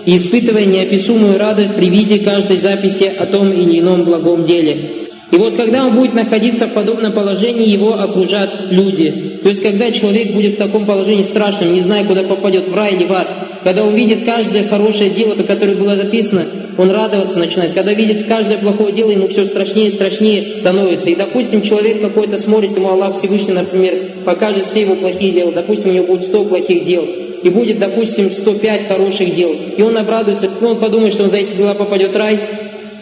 и 0.06 0.16
испытывая 0.16 0.64
неописуемую 0.64 1.38
радость 1.38 1.76
при 1.76 1.90
виде 1.90 2.18
каждой 2.20 2.58
записи 2.60 3.12
о 3.18 3.26
том 3.26 3.52
или 3.52 3.80
ином 3.80 4.04
благом 4.04 4.46
деле. 4.46 5.03
И 5.30 5.36
вот 5.36 5.56
когда 5.56 5.86
он 5.86 5.96
будет 5.96 6.14
находиться 6.14 6.66
в 6.66 6.74
подобном 6.74 7.12
положении, 7.12 7.68
его 7.68 7.94
окружат 7.94 8.50
люди. 8.70 9.38
То 9.42 9.48
есть 9.48 9.62
когда 9.62 9.90
человек 9.90 10.32
будет 10.32 10.54
в 10.54 10.58
таком 10.58 10.86
положении 10.86 11.22
страшном, 11.22 11.72
не 11.72 11.80
зная, 11.80 12.04
куда 12.04 12.22
попадет, 12.22 12.68
в 12.68 12.74
рай 12.74 12.94
или 12.94 13.04
в 13.04 13.12
ад, 13.12 13.28
когда 13.64 13.82
он 13.82 13.94
видит 13.94 14.24
каждое 14.24 14.68
хорошее 14.68 15.10
дело, 15.10 15.34
которое 15.34 15.74
было 15.74 15.96
записано, 15.96 16.44
он 16.76 16.90
радоваться 16.90 17.38
начинает. 17.38 17.72
Когда 17.72 17.92
видит 17.92 18.24
каждое 18.24 18.58
плохое 18.58 18.92
дело, 18.92 19.10
ему 19.10 19.28
все 19.28 19.44
страшнее 19.44 19.86
и 19.86 19.90
страшнее 19.90 20.54
становится. 20.54 21.10
И, 21.10 21.14
допустим, 21.14 21.62
человек 21.62 22.00
какой-то 22.00 22.36
смотрит, 22.36 22.76
ему 22.76 22.90
Аллах 22.90 23.14
Всевышний, 23.14 23.54
например, 23.54 23.94
покажет 24.24 24.66
все 24.66 24.82
его 24.82 24.94
плохие 24.96 25.32
дела. 25.32 25.52
Допустим, 25.52 25.90
у 25.90 25.92
него 25.92 26.06
будет 26.06 26.24
100 26.24 26.44
плохих 26.44 26.84
дел. 26.84 27.04
И 27.42 27.48
будет, 27.48 27.78
допустим, 27.78 28.30
105 28.30 28.88
хороших 28.88 29.34
дел. 29.34 29.54
И 29.76 29.82
он 29.82 29.96
обрадуется, 29.96 30.48
он 30.62 30.78
подумает, 30.78 31.12
что 31.12 31.24
он 31.24 31.30
за 31.30 31.36
эти 31.38 31.54
дела 31.54 31.74
попадет 31.74 32.12
в 32.12 32.16
рай, 32.16 32.38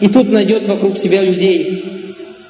и 0.01 0.07
тут 0.07 0.29
найдет 0.29 0.67
вокруг 0.67 0.97
себя 0.97 1.21
людей, 1.21 1.83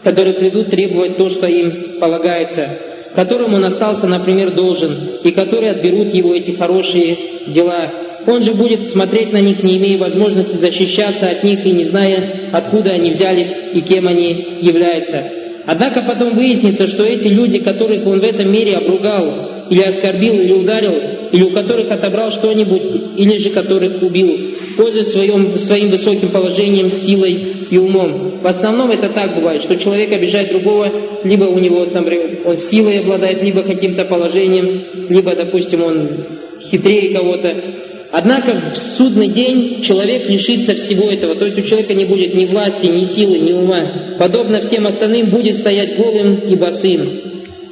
которые 0.03 0.33
придут 0.33 0.69
требовать 0.69 1.17
то, 1.17 1.29
что 1.29 1.47
им 1.47 1.71
полагается. 1.99 2.67
которым 3.15 3.53
он 3.53 3.63
остался, 3.63 4.07
например, 4.07 4.51
должен, 4.51 4.91
и 5.23 5.31
которые 5.31 5.71
отберут 5.71 6.13
его 6.13 6.33
эти 6.33 6.51
хорошие 6.51 7.15
дела. 7.47 7.87
Он 8.25 8.41
же 8.41 8.53
будет 8.53 8.89
смотреть 8.89 9.33
на 9.33 9.41
них, 9.41 9.63
не 9.63 9.77
имея 9.77 9.97
возможности 9.97 10.55
защищаться 10.55 11.29
от 11.29 11.43
них 11.43 11.65
и 11.65 11.71
не 11.71 11.83
зная, 11.83 12.23
откуда 12.51 12.91
они 12.91 13.11
взялись 13.11 13.51
и 13.73 13.81
кем 13.81 14.07
они 14.07 14.57
являются. 14.61 15.23
Однако 15.65 16.01
потом 16.01 16.33
выяснится, 16.33 16.87
что 16.87 17.03
эти 17.03 17.27
люди, 17.27 17.59
которых 17.59 18.05
он 18.07 18.19
в 18.19 18.23
этом 18.23 18.51
мире 18.51 18.77
обругал, 18.77 19.31
или 19.69 19.81
оскорбил, 19.81 20.33
или 20.33 20.53
ударил, 20.53 20.93
или 21.31 21.43
у 21.43 21.51
которых 21.51 21.91
отобрал 21.91 22.31
что-нибудь, 22.31 22.81
или 23.17 23.37
же 23.37 23.49
которых 23.49 24.01
убил, 24.01 24.37
пользуясь 24.75 25.11
своим, 25.11 25.57
своим 25.57 25.89
высоким 25.89 26.29
положением, 26.29 26.91
силой 26.91 27.37
и 27.69 27.77
умом. 27.77 28.33
В 28.41 28.47
основном 28.47 28.91
это 28.91 29.09
так 29.09 29.35
бывает, 29.35 29.61
что 29.61 29.77
человек 29.77 30.11
обижает 30.11 30.49
другого, 30.49 30.91
либо 31.23 31.45
у 31.45 31.59
него, 31.59 31.85
там, 31.85 32.05
он 32.45 32.57
силой 32.57 32.99
обладает, 32.99 33.41
либо 33.41 33.63
каким-то 33.63 34.05
положением, 34.05 34.81
либо, 35.09 35.35
допустим, 35.35 35.83
он 35.83 36.07
хитрее 36.61 37.13
кого-то. 37.13 37.55
Однако 38.11 38.61
в 38.75 38.77
судный 38.77 39.27
день 39.27 39.81
человек 39.81 40.29
лишится 40.29 40.75
всего 40.75 41.09
этого, 41.09 41.33
то 41.33 41.45
есть 41.45 41.57
у 41.57 41.63
человека 41.63 41.95
не 41.95 42.05
будет 42.05 42.35
ни 42.35 42.45
власти, 42.45 42.85
ни 42.85 43.03
силы, 43.05 43.39
ни 43.39 43.53
ума. 43.53 43.79
Подобно 44.19 44.61
всем 44.61 44.85
остальным 44.85 45.27
будет 45.27 45.57
стоять 45.57 45.97
голым 45.97 46.35
и 46.47 46.55
босым. 46.55 47.01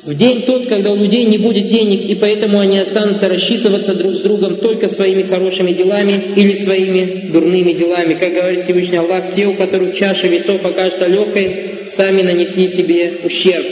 В 0.03 0.15
день 0.15 0.41
тот, 0.47 0.65
когда 0.65 0.91
у 0.91 0.95
людей 0.95 1.25
не 1.25 1.37
будет 1.37 1.69
денег, 1.69 2.09
и 2.09 2.15
поэтому 2.15 2.59
они 2.59 2.79
останутся 2.79 3.29
рассчитываться 3.29 3.93
друг 3.93 4.15
с 4.15 4.21
другом 4.21 4.55
только 4.55 4.87
своими 4.87 5.21
хорошими 5.21 5.73
делами 5.73 6.19
или 6.35 6.55
своими 6.55 7.29
дурными 7.31 7.71
делами. 7.73 8.15
Как 8.15 8.33
говорит 8.33 8.61
Всевышний 8.61 8.97
Аллах, 8.97 9.25
те, 9.31 9.45
у 9.45 9.53
которых 9.53 9.95
чаша 9.95 10.25
весов 10.25 10.65
окажется 10.65 11.05
легкой, 11.05 11.55
сами 11.85 12.23
нанесли 12.23 12.67
себе 12.67 13.13
ущерб. 13.23 13.63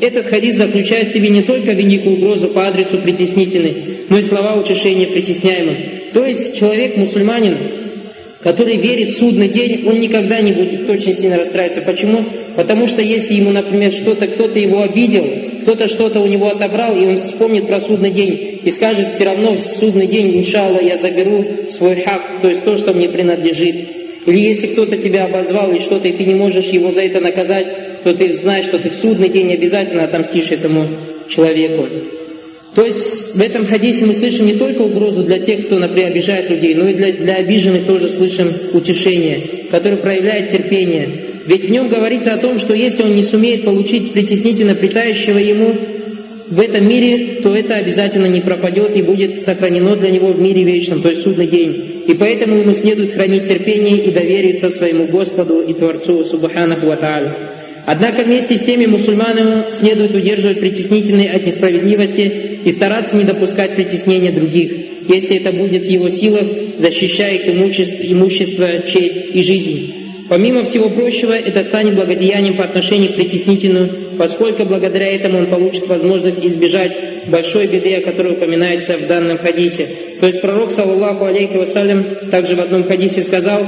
Этот 0.00 0.26
хадис 0.26 0.56
заключает 0.56 1.08
в 1.08 1.12
себе 1.12 1.28
не 1.28 1.42
только 1.42 1.72
великую 1.72 2.16
угрозу 2.16 2.48
по 2.48 2.66
адресу 2.66 2.98
притеснительной, 2.98 3.74
но 4.08 4.18
и 4.18 4.22
слова 4.22 4.56
утешения 4.56 5.06
притесняемым. 5.06 5.76
То 6.12 6.24
есть 6.24 6.56
человек, 6.56 6.96
мусульманин, 6.96 7.56
который 8.42 8.76
верит 8.76 9.10
в 9.10 9.18
судный 9.18 9.48
день, 9.48 9.86
он 9.86 10.00
никогда 10.00 10.40
не 10.40 10.52
будет 10.52 10.88
очень 10.88 11.14
сильно 11.14 11.36
расстраиваться. 11.36 11.80
Почему? 11.82 12.24
Потому 12.54 12.86
что 12.86 13.02
если 13.02 13.34
ему, 13.34 13.50
например, 13.50 13.92
что-то, 13.92 14.26
кто-то 14.26 14.58
его 14.58 14.82
обидел, 14.82 15.24
кто-то 15.62 15.88
что-то 15.88 16.20
у 16.20 16.26
него 16.26 16.48
отобрал, 16.48 16.96
и 16.96 17.04
он 17.06 17.20
вспомнит 17.20 17.66
про 17.66 17.80
судный 17.80 18.10
день 18.10 18.60
и 18.62 18.70
скажет, 18.70 19.12
все 19.12 19.24
равно 19.24 19.52
в 19.52 19.60
судный 19.60 20.06
день, 20.06 20.38
иншалла, 20.38 20.80
я 20.80 20.96
заберу 20.96 21.44
свой 21.70 22.02
хак, 22.02 22.22
то 22.40 22.48
есть 22.48 22.64
то, 22.64 22.76
что 22.76 22.92
мне 22.92 23.08
принадлежит. 23.08 23.74
Или 24.26 24.38
если 24.38 24.68
кто-то 24.68 24.96
тебя 24.96 25.24
обозвал 25.24 25.70
или 25.70 25.78
что-то, 25.78 26.08
и 26.08 26.12
ты 26.12 26.24
не 26.24 26.34
можешь 26.34 26.66
его 26.66 26.90
за 26.90 27.02
это 27.02 27.20
наказать, 27.20 27.66
то 28.02 28.14
ты 28.14 28.32
знаешь, 28.32 28.66
что 28.66 28.78
ты 28.78 28.90
в 28.90 28.94
судный 28.94 29.28
день 29.28 29.52
обязательно 29.52 30.04
отомстишь 30.04 30.50
этому 30.50 30.86
человеку. 31.28 31.86
То 32.76 32.84
есть 32.84 33.34
в 33.34 33.40
этом 33.40 33.66
хадисе 33.66 34.04
мы 34.04 34.12
слышим 34.12 34.44
не 34.44 34.52
только 34.52 34.82
угрозу 34.82 35.22
для 35.22 35.38
тех, 35.38 35.64
кто, 35.64 35.78
например, 35.78 36.08
обижает 36.08 36.50
людей, 36.50 36.74
но 36.74 36.86
и 36.86 36.92
для, 36.92 37.10
для 37.10 37.36
обиженных 37.36 37.86
тоже 37.86 38.06
слышим 38.06 38.52
утешение, 38.74 39.40
которое 39.70 39.96
проявляет 39.96 40.50
терпение. 40.50 41.08
Ведь 41.46 41.68
в 41.68 41.70
нем 41.70 41.88
говорится 41.88 42.34
о 42.34 42.36
том, 42.36 42.58
что 42.58 42.74
если 42.74 43.02
он 43.02 43.16
не 43.16 43.22
сумеет 43.22 43.64
получить 43.64 44.12
притеснительно 44.12 44.74
притающего 44.74 45.38
ему 45.38 45.74
в 46.50 46.60
этом 46.60 46.86
мире, 46.86 47.38
то 47.42 47.56
это 47.56 47.76
обязательно 47.76 48.26
не 48.26 48.42
пропадет 48.42 48.94
и 48.94 49.00
будет 49.00 49.40
сохранено 49.40 49.96
для 49.96 50.10
него 50.10 50.28
в 50.28 50.38
мире 50.38 50.62
вечном, 50.62 51.00
то 51.00 51.08
есть 51.08 51.22
судный 51.22 51.46
день. 51.46 52.02
И 52.06 52.12
поэтому 52.12 52.56
ему 52.56 52.74
следует 52.74 53.14
хранить 53.14 53.46
терпение 53.46 53.96
и 53.96 54.10
довериться 54.10 54.68
своему 54.68 55.06
Господу 55.06 55.62
и 55.62 55.72
Творцу 55.72 56.22
Субханаху 56.24 56.88
Ва 56.88 56.98
Однако 57.86 58.22
вместе 58.24 58.56
с 58.56 58.62
теми 58.62 58.86
мусульманам 58.86 59.64
следует 59.70 60.12
удерживать 60.12 60.58
притеснительные 60.58 61.30
от 61.30 61.46
несправедливости 61.46 62.32
и 62.64 62.70
стараться 62.72 63.16
не 63.16 63.22
допускать 63.22 63.76
притеснения 63.76 64.32
других, 64.32 64.72
если 65.08 65.36
это 65.36 65.52
будет 65.52 65.82
в 65.82 65.88
его 65.88 66.08
силах, 66.08 66.42
защищая 66.76 67.36
их 67.36 67.48
имущество, 67.48 68.02
имущество 68.02 68.66
честь 68.88 69.26
и 69.32 69.40
жизнь. 69.40 69.94
Помимо 70.28 70.64
всего 70.64 70.88
прочего, 70.88 71.32
это 71.32 71.62
станет 71.62 71.94
благодеянием 71.94 72.56
по 72.56 72.64
отношению 72.64 73.12
к 73.12 73.14
притеснительному, 73.14 73.88
поскольку 74.18 74.64
благодаря 74.64 75.06
этому 75.14 75.38
он 75.38 75.46
получит 75.46 75.86
возможность 75.86 76.44
избежать 76.44 76.90
большой 77.28 77.68
беды, 77.68 77.94
о 77.94 78.00
которой 78.00 78.32
упоминается 78.32 78.96
в 78.96 79.06
данном 79.06 79.38
хадисе. 79.38 79.86
То 80.18 80.26
есть 80.26 80.40
пророк, 80.40 80.72
саллаллаху 80.72 81.26
алейхи 81.26 81.56
вассалям, 81.56 82.04
также 82.32 82.56
в 82.56 82.60
одном 82.60 82.82
хадисе 82.82 83.22
сказал, 83.22 83.64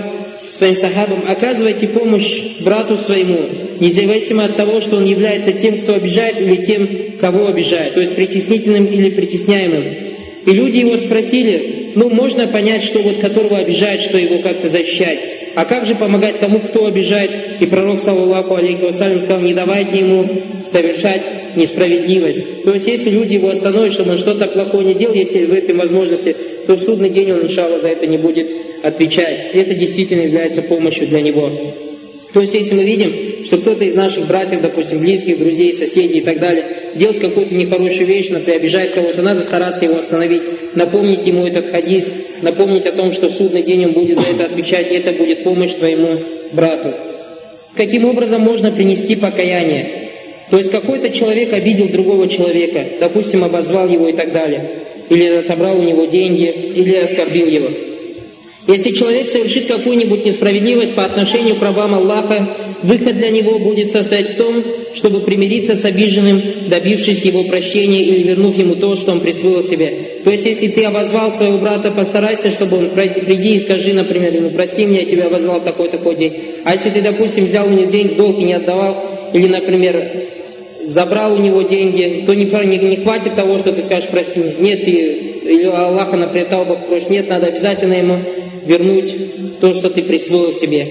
своим 0.50 0.75
сахабам, 0.75 1.22
оказывайте 1.28 1.87
помощь 1.87 2.58
брату 2.62 2.96
своему, 2.96 3.38
независимо 3.80 4.44
от 4.44 4.56
того, 4.56 4.80
что 4.80 4.97
он 4.97 5.06
является 5.06 5.52
тем, 5.52 5.78
кто 5.78 5.94
обижает, 5.94 6.40
или 6.40 6.56
тем, 6.56 6.88
кого 7.20 7.47
обижает, 7.49 7.94
то 7.94 8.00
есть 8.00 8.14
притеснительным 8.14 8.87
или 8.87 9.11
притесняемым. 9.11 9.85
И 10.47 10.50
люди 10.50 10.78
его 10.78 10.97
спросили, 10.97 11.90
ну 11.94 12.08
можно 12.11 12.47
понять, 12.47 12.82
что 12.82 13.00
вот 13.00 13.16
которого 13.18 13.58
обижает, 13.58 14.00
что 14.00 14.16
его 14.16 14.38
как-то 14.38 14.68
защищать. 14.68 15.18
А 15.54 15.64
как 15.64 15.87
же 15.87 15.94
помогать 15.94 16.38
тому, 16.40 16.61
кто 16.61 16.87
обижает? 16.87 17.30
И 17.61 17.66
пророк, 17.66 18.00
саллаллаху 18.00 18.54
алейхи 18.54 18.82
вассалям, 18.82 19.18
сказал, 19.18 19.40
не 19.40 19.54
давайте 19.54 19.99
ему 19.99 20.25
совершать 20.64 21.23
несправедливость. 21.56 22.62
То 22.64 22.75
есть, 22.75 22.87
если 22.87 23.11
люди 23.11 23.35
его 23.35 23.49
остановят, 23.50 23.92
чтобы 23.92 24.12
он 24.12 24.18
что-то 24.18 24.47
плохое 24.47 24.87
не 24.87 24.94
делал, 24.94 25.14
если 25.14 25.47
в 25.47 25.52
этой 25.52 25.75
возможности, 25.75 26.37
то 26.66 26.76
в 26.76 26.80
судный 26.80 27.11
день 27.11 27.32
он, 27.32 27.42
иншалла, 27.42 27.78
за 27.78 27.88
это 27.88 28.06
не 28.06 28.18
будет 28.18 28.49
отвечать. 28.82 29.50
Это 29.52 29.75
действительно 29.75 30.23
является 30.23 30.62
помощью 30.62 31.08
для 31.08 31.23
него. 31.23 31.50
То 32.32 32.40
есть, 32.40 32.54
если 32.54 32.75
мы 32.75 32.85
видим, 32.85 33.12
что 33.47 33.56
кто-то 33.56 33.85
из 33.85 33.94
наших 33.94 34.26
братьев, 34.26 34.61
допустим, 34.61 34.99
близких, 34.99 35.38
друзей, 35.38 35.73
соседей 35.73 36.18
и 36.18 36.20
так 36.20 36.38
далее, 36.38 36.64
делает 36.94 37.20
какую-то 37.20 37.54
нехорошую 37.54 38.06
вещь, 38.06 38.28
например, 38.28 38.61
обижает 38.61 38.92
кого-то, 38.92 39.23
надо 39.23 39.42
стараться 39.42 39.87
его 39.87 39.97
остановить, 39.97 40.42
напомнить 40.75 41.26
ему 41.26 41.47
этот 41.47 41.70
хадис, 41.70 42.14
напомнить 42.42 42.85
о 42.87 42.92
том, 42.92 43.12
что 43.12 43.28
в 43.28 43.32
судный 43.32 43.62
день 43.62 43.87
он 43.87 43.92
будет 43.92 44.18
за 44.20 44.26
это 44.26 44.44
отвечать, 44.44 44.92
и 44.92 44.97
это 44.97 45.12
будет 45.12 45.42
помощь 45.42 45.75
твоему 45.75 46.18
брату. 46.52 46.92
Каким 47.75 48.04
образом 48.04 48.42
можно 48.42 48.73
принести 48.73 49.16
покаяние? 49.16 49.87
То 50.50 50.58
есть 50.58 50.70
какой-то 50.70 51.11
человек 51.11 51.52
обидел 51.52 51.88
другого 51.88 52.28
человека, 52.28 52.85
допустим, 53.00 53.44
обозвал 53.44 53.88
его 53.88 54.08
и 54.08 54.12
так 54.12 54.32
далее, 54.32 54.68
или 55.08 55.26
отобрал 55.26 55.78
у 55.78 55.82
него 55.82 56.04
деньги, 56.06 56.52
или 56.75 56.94
оскорбил 56.94 57.47
его. 57.47 57.68
Если 58.68 58.90
человек 58.90 59.30
совершит 59.30 59.66
какую-нибудь 59.66 60.26
несправедливость 60.26 60.92
по 60.92 61.02
отношению 61.02 61.56
к 61.56 61.62
рабам 61.62 61.94
Аллаха, 61.94 62.46
выход 62.82 63.16
для 63.16 63.30
него 63.30 63.58
будет 63.58 63.90
состоять 63.90 64.34
в 64.34 64.37
том, 64.37 64.62
чтобы 64.92 65.20
примириться 65.20 65.75
с 65.75 65.87
обиженным, 65.87 66.42
добившись 66.66 67.25
его 67.25 67.44
прощения 67.44 68.02
или 68.02 68.28
вернув 68.28 68.58
ему 68.58 68.75
то, 68.75 68.94
что 68.94 69.12
он 69.12 69.20
присвоил 69.20 69.62
себе. 69.62 69.90
То 70.22 70.30
есть, 70.30 70.44
если 70.44 70.68
ты 70.68 70.84
обозвал 70.84 71.32
своего 71.32 71.56
брата, 71.56 71.90
постарайся, 71.90 72.50
чтобы 72.50 72.76
он 72.76 72.90
приди 72.90 73.54
и 73.54 73.58
скажи, 73.58 73.94
например, 73.94 74.34
ему, 74.34 74.50
прости 74.50 74.84
меня, 74.84 75.00
я 75.00 75.06
тебя 75.06 75.26
обозвал 75.28 75.62
такой-такой 75.62 76.16
день. 76.16 76.34
А 76.64 76.75
если 76.75 76.90
ты, 76.90 77.00
допустим, 77.00 77.46
взял 77.46 77.66
у 77.66 77.70
него 77.70 77.90
деньги, 77.90 78.16
долг 78.16 78.38
и 78.38 78.44
не 78.44 78.52
отдавал, 78.52 79.02
или, 79.32 79.48
например, 79.48 80.10
забрал 80.84 81.32
у 81.32 81.38
него 81.38 81.62
деньги, 81.62 82.25
то 82.26 82.34
не, 82.34 82.44
не, 82.44 82.76
не 82.76 82.96
хватит 82.96 83.34
того, 83.34 83.58
что 83.58 83.72
ты 83.72 83.80
скажешь, 83.80 84.10
прости 84.10 84.40
меня. 84.40 84.52
Нет, 84.58 84.84
ты, 84.84 84.90
или 84.90 85.64
Аллаха, 85.64 86.18
например, 86.18 86.48
Тауба 86.50 86.75
просишь, 86.75 87.08
нет, 87.08 87.30
надо 87.30 87.46
обязательно 87.46 87.94
ему 87.94 88.18
вернуть 88.68 89.60
то, 89.60 89.75
что 89.75 89.90
ты 89.90 90.02
присвоил 90.02 90.52
себе. 90.52 90.87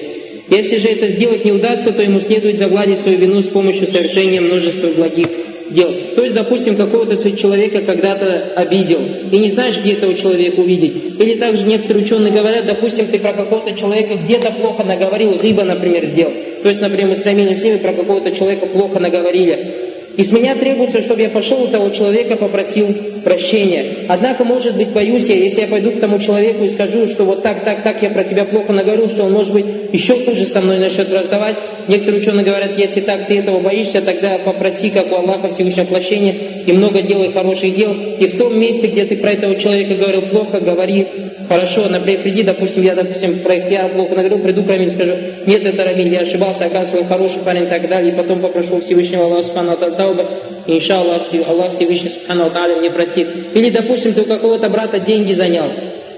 Если 0.49 0.77
же 0.77 0.87
это 0.87 1.07
сделать 1.09 1.45
не 1.45 1.51
удастся, 1.51 1.91
то 1.91 2.01
ему 2.01 2.19
следует 2.19 2.57
загладить 2.57 2.99
свою 2.99 3.17
вину 3.17 3.41
с 3.41 3.47
помощью 3.47 3.87
совершения 3.87 4.41
множества 4.41 4.87
благих 4.87 5.27
дел. 5.69 5.93
То 6.15 6.23
есть, 6.23 6.33
допустим, 6.33 6.75
какого-то 6.75 7.31
человека 7.33 7.81
когда-то 7.81 8.53
обидел, 8.55 8.99
и 9.31 9.37
не 9.37 9.49
знаешь, 9.49 9.77
где 9.77 9.93
этого 9.93 10.13
человека 10.13 10.61
увидеть. 10.61 10.93
Или 11.19 11.35
также 11.35 11.65
некоторые 11.65 12.05
ученые 12.05 12.31
говорят, 12.31 12.65
допустим, 12.65 13.07
ты 13.07 13.19
про 13.19 13.33
какого-то 13.33 13.73
человека 13.77 14.15
где-то 14.15 14.51
плохо 14.53 14.83
наговорил, 14.83 15.37
либо, 15.41 15.63
например, 15.63 16.05
сделал. 16.05 16.33
То 16.63 16.69
есть, 16.69 16.81
например, 16.81 17.07
мы 17.07 17.15
с 17.15 17.25
Рамилем 17.25 17.55
всеми 17.55 17.77
про 17.77 17.93
какого-то 17.93 18.31
человека 18.31 18.65
плохо 18.67 18.99
наговорили. 18.99 19.86
И 20.17 20.23
с 20.23 20.31
меня 20.31 20.55
требуется, 20.55 21.03
чтобы 21.03 21.21
я 21.21 21.29
пошел 21.29 21.61
у 21.61 21.67
того 21.67 21.91
человека, 21.91 22.35
попросил 22.35 22.87
прощения. 23.23 23.85
Однако, 24.07 24.43
может 24.43 24.75
быть, 24.75 24.89
боюсь 24.89 25.29
я, 25.29 25.35
если 25.35 25.61
я 25.61 25.67
пойду 25.67 25.91
к 25.91 25.99
тому 25.99 26.17
человеку 26.17 26.63
и 26.63 26.69
скажу, 26.69 27.07
что 27.07 27.23
вот 27.23 27.43
так, 27.43 27.63
так, 27.63 27.83
так 27.83 28.01
я 28.01 28.09
про 28.09 28.23
тебя 28.23 28.43
плохо 28.43 28.73
наговорю, 28.73 29.09
что 29.09 29.23
он, 29.23 29.33
может 29.33 29.53
быть, 29.53 29.65
еще 29.93 30.15
хуже 30.25 30.45
со 30.45 30.59
мной 30.61 30.79
начнет 30.79 31.13
раздавать. 31.13 31.55
Некоторые 31.87 32.21
ученые 32.21 32.45
говорят, 32.45 32.77
если 32.77 33.01
так 33.01 33.27
ты 33.27 33.39
этого 33.39 33.59
боишься, 33.59 34.01
тогда 34.01 34.37
попроси, 34.39 34.89
как 34.89 35.11
у 35.11 35.15
Аллаха 35.15 35.49
Всевышнего 35.49 35.85
прощения, 35.85 36.35
и 36.65 36.71
много 36.73 37.01
делай 37.01 37.31
хороших 37.31 37.75
дел. 37.75 37.95
И 38.19 38.27
в 38.27 38.37
том 38.37 38.59
месте, 38.59 38.87
где 38.87 39.05
ты 39.05 39.15
про 39.17 39.31
этого 39.31 39.55
человека 39.55 39.95
говорил 39.95 40.21
плохо, 40.23 40.59
говори 40.59 41.07
хорошо, 41.47 41.87
например, 41.89 42.21
приди, 42.21 42.43
допустим, 42.43 42.83
я, 42.83 42.95
допустим, 42.95 43.39
про 43.39 43.55
я 43.55 43.87
плохо 43.87 44.15
наговорил, 44.15 44.39
приду 44.39 44.63
к 44.63 44.69
Рамиль, 44.69 44.91
скажу, 44.91 45.13
нет, 45.45 45.65
это 45.65 45.83
Рамиль, 45.85 46.09
я 46.09 46.19
ошибался, 46.19 46.65
оказывается, 46.65 46.97
он 46.97 47.05
хороший 47.05 47.39
парень 47.39 47.63
и 47.63 47.67
так 47.67 47.87
далее, 47.87 48.11
и 48.11 48.15
потом 48.15 48.39
попрошу 48.39 48.81
Всевышнего 48.81 49.25
Аллаха 49.25 49.43
Субхану 49.43 49.77
Тауба, 49.77 50.25
и 50.65 50.77
иншаллах, 50.77 51.21
Аллах 51.47 51.71
Всевышний 51.71 52.09
Субхану 52.09 52.49
Тааля 52.49 52.75
мне 52.75 52.91
простит. 52.91 53.27
Или, 53.53 53.69
допустим, 53.69 54.13
ты 54.13 54.21
у 54.21 54.25
какого-то 54.25 54.69
брата 54.69 54.99
деньги 54.99 55.31
занял, 55.31 55.67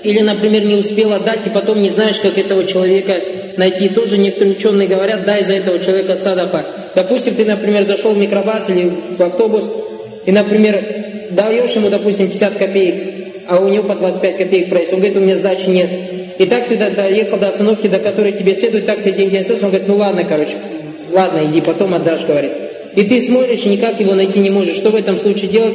или, 0.04 0.22
например, 0.22 0.64
не 0.64 0.76
успел 0.76 1.14
отдать, 1.14 1.46
и 1.48 1.50
потом 1.50 1.82
не 1.82 1.90
знаешь, 1.90 2.20
как 2.20 2.38
этого 2.38 2.66
человека 2.66 3.16
найти. 3.58 3.90
Тоже 3.90 4.18
некоторые 4.18 4.56
ученые 4.56 4.88
говорят, 4.88 5.26
дай 5.26 5.44
за 5.44 5.54
этого 5.54 5.80
человека 5.80 6.16
садака. 6.16 6.66
Допустим, 6.96 7.36
ты, 7.36 7.46
например, 7.46 7.86
зашел 7.86 8.12
в 8.14 8.18
микробас 8.18 8.70
или 8.70 8.92
в 9.18 9.22
автобус, 9.22 9.70
и, 10.26 10.32
например, 10.32 10.82
даешь 11.32 11.72
ему, 11.72 11.90
допустим, 11.90 12.28
50 12.28 12.54
копеек, 12.56 12.96
а 13.48 13.60
у 13.60 13.68
него 13.68 13.84
по 13.84 13.96
25 13.96 14.38
копеек 14.38 14.70
прайс, 14.70 14.92
он 14.92 15.00
говорит, 15.00 15.18
у 15.18 15.22
меня 15.22 15.36
сдачи 15.36 15.68
нет. 15.70 15.90
И 16.38 16.46
так 16.46 16.68
ты 16.68 16.78
доехал 16.78 17.38
до 17.38 17.50
остановки, 17.50 17.88
до 17.88 18.00
которой 18.00 18.32
тебе 18.32 18.56
следует, 18.56 18.86
так 18.86 19.02
тебе 19.02 19.12
деньги 19.12 19.36
не 19.36 19.52
Он 19.52 19.60
говорит, 19.60 19.88
ну 19.88 19.98
ладно, 19.98 20.24
короче, 20.24 20.56
ладно, 21.12 21.42
иди, 21.44 21.60
потом 21.60 21.94
отдашь, 21.94 22.26
говорит. 22.26 22.52
И 22.96 23.04
ты 23.04 23.20
смотришь, 23.22 23.66
никак 23.66 24.00
его 24.00 24.14
найти 24.14 24.40
не 24.40 24.50
можешь. 24.50 24.76
Что 24.76 24.90
в 24.90 24.96
этом 24.96 25.18
случае 25.18 25.50
делать? 25.50 25.74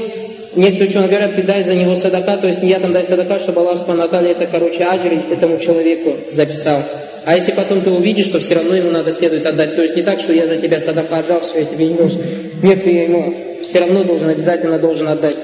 Некоторые 0.56 0.90
ученые 0.90 1.08
говорят, 1.08 1.34
ты 1.34 1.42
дай 1.42 1.62
за 1.62 1.74
него 1.74 1.96
садака, 1.96 2.36
то 2.36 2.46
есть 2.46 2.62
не 2.62 2.70
я 2.70 2.78
там 2.78 2.92
дай 2.92 3.04
садака, 3.04 3.38
чтобы 3.38 3.60
Аллах 3.60 3.78
Субхану 3.78 4.02
это, 4.02 4.46
короче, 4.46 4.84
аджри 4.84 5.20
этому 5.30 5.58
человеку 5.58 6.14
записал. 6.30 6.80
А 7.24 7.34
если 7.34 7.52
потом 7.52 7.80
ты 7.80 7.90
увидишь, 7.90 8.26
что 8.26 8.38
все 8.38 8.54
равно 8.54 8.74
ему 8.74 8.90
надо 8.90 9.12
следует 9.12 9.46
отдать. 9.46 9.74
То 9.74 9.82
есть 9.82 9.96
не 9.96 10.02
так, 10.02 10.20
что 10.20 10.32
я 10.32 10.46
за 10.46 10.56
тебя 10.56 10.78
садака 10.78 11.18
отдал, 11.18 11.40
все, 11.40 11.60
я 11.60 11.64
тебе 11.64 11.86
не 11.86 11.94
должен. 11.94 12.20
Нет, 12.62 12.84
ты 12.84 12.90
ему 12.90 13.34
все 13.62 13.80
равно 13.80 14.04
должен, 14.04 14.28
обязательно 14.28 14.78
должен 14.78 15.08
отдать. 15.08 15.36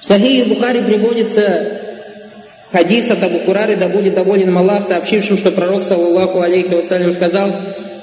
В 0.00 0.06
Сахихе 0.06 0.44
Бухари 0.44 0.82
приводится 0.82 1.80
хадис 2.70 3.10
от 3.10 3.22
Абу 3.22 3.38
Курары, 3.40 3.76
да 3.76 3.88
будет 3.88 4.14
доволен 4.14 4.56
Аллах, 4.56 4.82
сообщившим, 4.82 5.38
что 5.38 5.50
пророк, 5.50 5.82
саллаллаху 5.82 6.40
алейхи 6.40 6.74
вассалям, 6.74 7.12
сказал, 7.12 7.50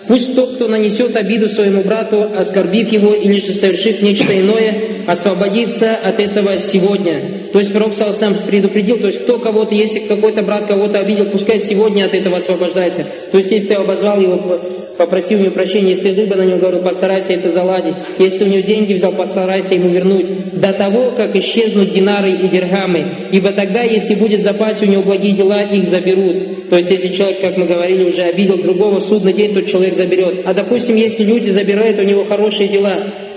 Пусть 0.07 0.35
тот, 0.35 0.55
кто 0.55 0.67
нанесет 0.67 1.15
обиду 1.15 1.49
своему 1.49 1.81
брату, 1.81 2.27
оскорбив 2.37 2.91
его 2.91 3.13
или 3.13 3.39
же 3.39 3.53
совершив 3.53 4.01
нечто 4.01 4.39
иное, 4.39 4.75
освободится 5.07 5.95
от 5.95 6.19
этого 6.19 6.57
сегодня. 6.59 7.15
То 7.51 7.59
есть 7.59 7.71
пророк 7.71 7.93
сам 7.93 8.35
предупредил, 8.45 8.97
то 8.99 9.07
есть 9.07 9.23
кто 9.23 9.39
кого-то, 9.39 9.73
если 9.73 9.99
какой-то 9.99 10.43
брат 10.43 10.65
кого-то 10.67 10.99
обидел, 10.99 11.25
пускай 11.25 11.59
сегодня 11.59 12.05
от 12.05 12.13
этого 12.13 12.37
освобождается. 12.37 13.05
То 13.31 13.37
есть 13.37 13.51
если 13.51 13.69
ты 13.69 13.73
обозвал 13.75 14.19
его 14.19 14.59
попросил 14.97 15.39
у 15.39 15.43
него 15.43 15.51
прощения, 15.51 15.89
если 15.89 16.13
рыба 16.13 16.35
на 16.35 16.43
него 16.43 16.57
говорил, 16.57 16.81
постарайся 16.81 17.33
это 17.33 17.51
заладить. 17.51 17.95
Если 18.19 18.43
у 18.43 18.47
него 18.47 18.61
деньги 18.61 18.93
взял, 18.93 19.11
постарайся 19.11 19.75
ему 19.75 19.89
вернуть. 19.89 20.27
До 20.59 20.73
того, 20.73 21.11
как 21.11 21.35
исчезнут 21.35 21.91
динары 21.91 22.31
и 22.31 22.47
диргамы. 22.47 23.05
Ибо 23.31 23.51
тогда, 23.51 23.81
если 23.81 24.15
будет 24.15 24.41
в 24.41 24.43
запасе 24.43 24.85
у 24.85 24.89
него 24.89 25.03
благие 25.03 25.33
дела, 25.33 25.61
их 25.61 25.87
заберут. 25.87 26.69
То 26.69 26.77
есть, 26.77 26.91
если 26.91 27.09
человек, 27.09 27.41
как 27.41 27.57
мы 27.57 27.65
говорили, 27.65 28.03
уже 28.03 28.23
обидел 28.23 28.57
другого, 28.57 28.99
судный 28.99 29.33
день, 29.33 29.53
тот 29.53 29.67
человек 29.67 29.95
заберет. 29.95 30.41
А 30.45 30.53
допустим, 30.53 30.95
если 30.95 31.23
люди 31.23 31.49
забирают 31.49 31.99
у 31.99 32.03
него 32.03 32.25
хорошие 32.25 32.67
дела, 32.67 32.95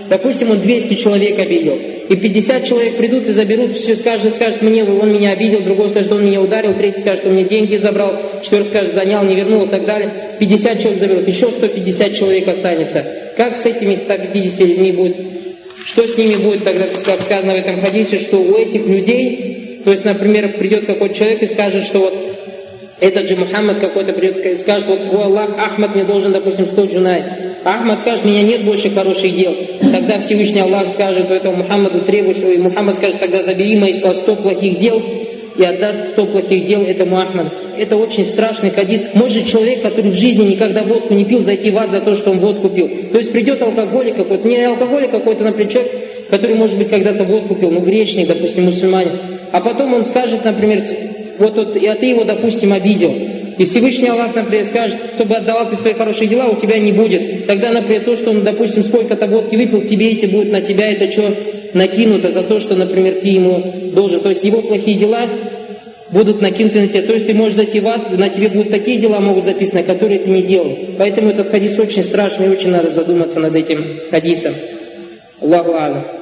Допустим, 0.09 0.51
он 0.51 0.59
200 0.59 0.95
человек 0.95 1.39
обидел, 1.39 1.79
и 2.09 2.17
50 2.17 2.65
человек 2.65 2.97
придут 2.97 3.27
и 3.27 3.33
заберут, 3.33 3.75
все 3.75 3.95
скажет, 3.95 4.35
скажет 4.35 4.63
мне, 4.63 4.83
он 4.83 5.13
меня 5.13 5.33
обидел, 5.33 5.61
другой 5.61 5.91
скажет, 5.91 6.11
он 6.11 6.25
меня 6.25 6.41
ударил, 6.41 6.73
третий 6.73 7.01
скажет, 7.01 7.27
он 7.27 7.33
мне 7.33 7.45
деньги 7.45 7.77
забрал, 7.77 8.15
четвертый 8.43 8.69
скажет, 8.69 8.95
занял, 8.95 9.23
не 9.25 9.35
вернул 9.35 9.67
и 9.67 9.69
так 9.69 9.85
далее. 9.85 10.11
50 10.39 10.81
человек 10.81 10.99
заберут, 10.99 11.29
еще 11.29 11.49
150 11.49 12.15
человек 12.15 12.49
останется. 12.49 13.05
Как 13.37 13.59
с 13.59 13.67
этими 13.67 13.95
150 13.95 14.61
людьми 14.61 14.93
будет? 14.93 15.17
Что 15.85 16.09
с 16.09 16.17
ними 16.17 16.37
будет 16.37 16.65
тогда, 16.65 16.87
как 16.87 17.21
сказано 17.21 17.53
в 17.53 17.57
этом 17.57 17.81
хадисе, 17.81 18.19
что 18.19 18.39
у 18.39 18.57
этих 18.57 18.87
людей, 18.87 19.83
то 19.85 19.91
есть, 19.91 20.05
например, 20.05 20.49
придет 20.55 20.87
какой-то 20.87 21.15
человек 21.15 21.43
и 21.43 21.47
скажет, 21.47 21.85
что 21.85 21.99
вот 22.01 22.15
этот 23.01 23.29
же 23.29 23.37
Мухаммад 23.37 23.81
какой-то 23.81 24.15
придет 24.15 24.45
и 24.45 24.59
скажет, 24.59 24.87
вот 24.89 25.23
Аллах, 25.23 25.51
Ахмад 25.59 25.95
мне 25.95 26.05
должен, 26.05 26.33
допустим, 26.33 26.67
100 26.67 26.85
джунай. 26.87 27.23
Ахмад 27.69 27.99
скажет, 27.99 28.25
меня 28.25 28.43
нет 28.43 28.63
больше 28.63 28.89
хороших 28.89 29.37
дел. 29.37 29.55
Тогда 29.93 30.19
Всевышний 30.19 30.61
Аллах 30.61 30.89
скажет 30.89 31.31
этому 31.31 31.59
Мухаммаду 31.59 32.01
требуешь, 32.01 32.39
и 32.39 32.57
Мухаммад 32.57 32.97
скажет, 32.97 33.21
тогда 33.21 33.43
забери 33.43 33.77
мои 33.77 33.93
100 33.93 34.37
плохих 34.37 34.79
дел 34.79 35.03
и 35.55 35.63
отдаст 35.63 36.09
100 36.09 36.27
плохих 36.27 36.67
дел 36.67 36.81
этому 36.83 37.19
Ахмаду. 37.19 37.51
Это 37.77 37.97
очень 37.97 38.25
страшный 38.25 38.71
хадис. 38.71 39.09
Может 39.13 39.47
человек, 39.47 39.83
который 39.83 40.13
в 40.13 40.15
жизни 40.15 40.53
никогда 40.53 40.83
водку 40.83 41.13
не 41.13 41.27
пил, 41.27 41.45
зайти 41.45 41.71
в 41.71 41.77
ад 41.77 41.91
за 41.91 42.01
то, 42.01 42.15
что 42.15 42.31
он 42.31 42.39
водку 42.39 42.71
пил. 42.71 42.91
То 43.13 43.19
есть 43.19 43.33
придет 43.33 43.61
алкоголик 43.61 44.17
какой-то, 44.17 44.49
не 44.49 44.65
алкоголик 44.65 45.11
какой-то, 45.11 45.45
например, 45.45 45.71
человек, 45.71 45.93
который, 46.31 46.57
может 46.57 46.79
быть, 46.79 46.89
когда-то 46.89 47.25
водку 47.25 47.55
пил, 47.55 47.71
ну, 47.71 47.81
грешник, 47.81 48.29
допустим, 48.29 48.65
мусульманин. 48.65 49.13
А 49.53 49.61
потом 49.61 49.93
он 49.93 50.07
скажет, 50.07 50.43
например, 50.43 50.83
вот, 51.39 51.55
вот, 51.55 51.77
а 51.77 51.95
ты 51.97 52.07
его, 52.07 52.25
допустим, 52.25 52.73
обидел. 52.73 53.13
И 53.59 53.65
Всевышний 53.65 54.09
Аллах, 54.09 54.35
например, 54.35 54.65
скажет, 54.65 54.97
чтобы 55.17 55.37
отдавал 55.37 55.69
ты 55.69 55.77
свои 55.77 55.93
хорошие 55.93 56.29
дела, 56.29 56.47
у 56.47 56.57
тебя 56.57 56.79
не 56.79 56.93
будет. 56.93 57.47
Тогда, 57.47 57.71
например, 57.71 58.03
то, 58.03 58.15
что 58.15 58.31
он, 58.31 58.43
допустим, 58.43 58.85
сколько-то 58.85 59.27
водки 59.27 59.57
выпил, 59.57 59.83
тебе 59.83 60.13
эти 60.13 60.27
будут 60.27 60.53
на 60.53 60.61
тебя 60.61 60.91
это 60.91 61.11
что 61.11 61.35
накинуто 61.75 62.31
за 62.31 62.43
то, 62.45 62.61
что, 62.61 62.77
например, 62.77 63.17
ты 63.21 63.29
ему 63.29 63.75
должен. 63.93 64.21
То 64.21 64.29
есть 64.29 64.45
его 64.45 64.63
плохие 64.63 64.97
дела 64.97 65.27
будут 66.11 66.41
накинуты 66.41 66.81
на 66.81 66.89
тебя. 66.89 67.03
То 67.03 67.13
есть 67.13 67.27
ты 67.27 67.35
можешь 67.35 67.57
зайти 67.57 67.81
в 67.81 67.89
ад, 67.89 68.17
на 68.17 68.29
тебе 68.29 68.49
будут 68.49 68.71
такие 68.71 68.99
дела 68.99 69.21
могут 69.21 69.45
записаны, 69.45 69.83
которые 69.83 70.21
ты 70.21 70.31
не 70.31 70.43
делал. 70.43 70.79
Поэтому 70.97 71.31
этот 71.31 71.51
хадис 71.51 71.79
очень 71.79 72.03
страшный, 72.03 72.47
и 72.47 72.51
очень 72.51 72.71
надо 72.71 72.91
задуматься 72.91 73.41
над 73.41 73.55
этим 73.55 73.85
хадисом. 74.11 74.55
Аллаху 75.41 75.73
Аллах. 75.73 76.18